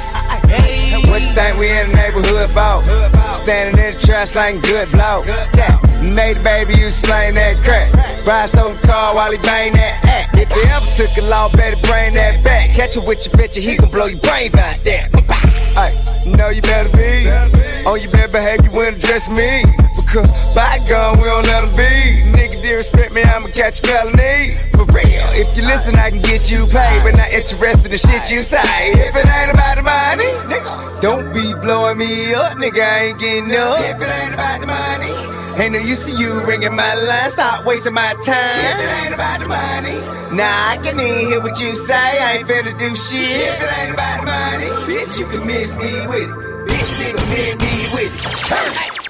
Hey. 0.49 0.95
What 1.11 1.21
you 1.23 1.35
think 1.35 1.59
we 1.59 1.69
in 1.71 1.91
the 1.91 1.97
neighborhood 1.97 2.51
for? 2.51 2.83
Standing 3.35 3.83
in 3.83 3.95
the 3.95 4.01
trash 4.01 4.35
like 4.37 4.63
good 4.63 4.91
blow. 4.93 5.23
Yeah. 5.55 5.86
Made 6.15 6.43
baby, 6.43 6.75
you 6.75 6.91
slain 6.91 7.35
that 7.35 7.57
crack. 7.63 7.93
Brian 8.25 8.49
stole 8.49 8.73
the 8.73 8.87
car 8.87 9.15
while 9.15 9.31
he 9.31 9.39
bang 9.39 9.73
that 9.75 10.01
act. 10.07 10.37
If 10.39 10.49
they 10.49 10.65
ever 10.73 10.91
took 10.97 11.13
a 11.19 11.29
law, 11.29 11.51
better 11.51 11.77
bring 11.83 12.15
that 12.15 12.43
back. 12.43 12.75
Catch 12.75 12.97
it 12.97 13.05
with 13.05 13.27
your 13.27 13.35
bitch, 13.35 13.57
he 13.57 13.77
can 13.77 13.91
blow 13.91 14.07
your 14.07 14.21
brain 14.21 14.51
back 14.53 14.79
there. 14.81 15.11
You 16.25 16.37
know 16.37 16.49
you 16.49 16.63
better 16.63 16.91
be 16.97 17.29
on 17.87 18.01
your 18.01 18.11
bad 18.11 18.33
behavior 18.33 18.71
when 18.71 18.95
address 18.95 19.29
me. 19.29 19.63
Because 19.95 20.31
by 20.55 20.81
gun, 20.89 21.19
we 21.19 21.25
don't 21.25 21.47
let 21.47 21.69
be. 21.77 22.25
Nigga, 22.33 22.63
disrespect 22.63 23.13
me, 23.13 23.23
I'ma 23.23 23.49
catch 23.49 23.81
felony. 23.81 24.57
For 24.73 24.87
real, 24.91 25.29
if 25.37 25.57
you 25.57 25.63
listen, 25.63 25.97
I 25.97 26.11
can 26.11 26.23
get 26.23 26.51
you 26.51 26.67
paid. 26.67 27.03
But 27.05 27.17
not 27.17 27.31
interested 27.31 27.93
in 27.93 27.99
shit 27.99 28.31
you 28.31 28.43
say. 28.43 28.59
If 28.91 29.15
it 29.15 29.27
ain't 29.27 29.51
about 29.53 29.77
the 29.77 29.83
money, 29.83 30.33
nigga, 30.49 31.01
don't 31.01 31.33
be 31.33 31.55
blowing 31.61 31.99
me 31.99 32.35
up, 32.35 32.57
nigga. 32.59 32.81
I 32.81 32.99
ain't 33.13 33.21
getting 33.21 33.53
up. 33.55 33.81
If 33.81 34.01
it 34.01 34.09
ain't 34.09 34.35
about 34.35 34.61
the 34.61 34.67
money. 34.67 35.46
Ain't 35.59 35.73
no 35.73 35.79
use 35.79 36.05
to 36.05 36.13
you 36.13 36.45
ringing 36.47 36.77
my 36.77 36.95
line. 37.09 37.31
Stop 37.31 37.65
wasting 37.65 37.95
my 37.95 38.13
time. 38.25 38.37
If 38.37 38.79
it 38.79 39.05
ain't 39.05 39.15
about 39.15 39.41
the 39.41 39.49
money. 39.49 40.37
Nah, 40.37 40.45
I 40.45 40.79
can 40.83 41.01
even 41.01 41.31
hear 41.31 41.41
what 41.41 41.59
you 41.59 41.75
say. 41.75 41.95
I 41.95 42.39
ain't 42.39 42.49
finna 42.49 42.77
do 42.77 42.95
shit. 42.95 43.23
If 43.23 43.63
it 43.63 43.79
ain't 43.81 43.95
about 43.95 44.21
the 44.21 44.27
money. 44.27 44.71
Bitch, 44.85 45.19
you 45.19 45.27
can 45.27 45.47
miss 45.47 45.75
me 45.77 46.07
with 46.09 46.29
it. 46.29 46.69
Bitch, 46.69 46.93
nigga, 47.01 47.23
miss 47.31 47.57
me 47.59 47.95
with 47.95 48.13
it. 48.15 48.37
Turn 48.45 49.01
it. 49.01 49.06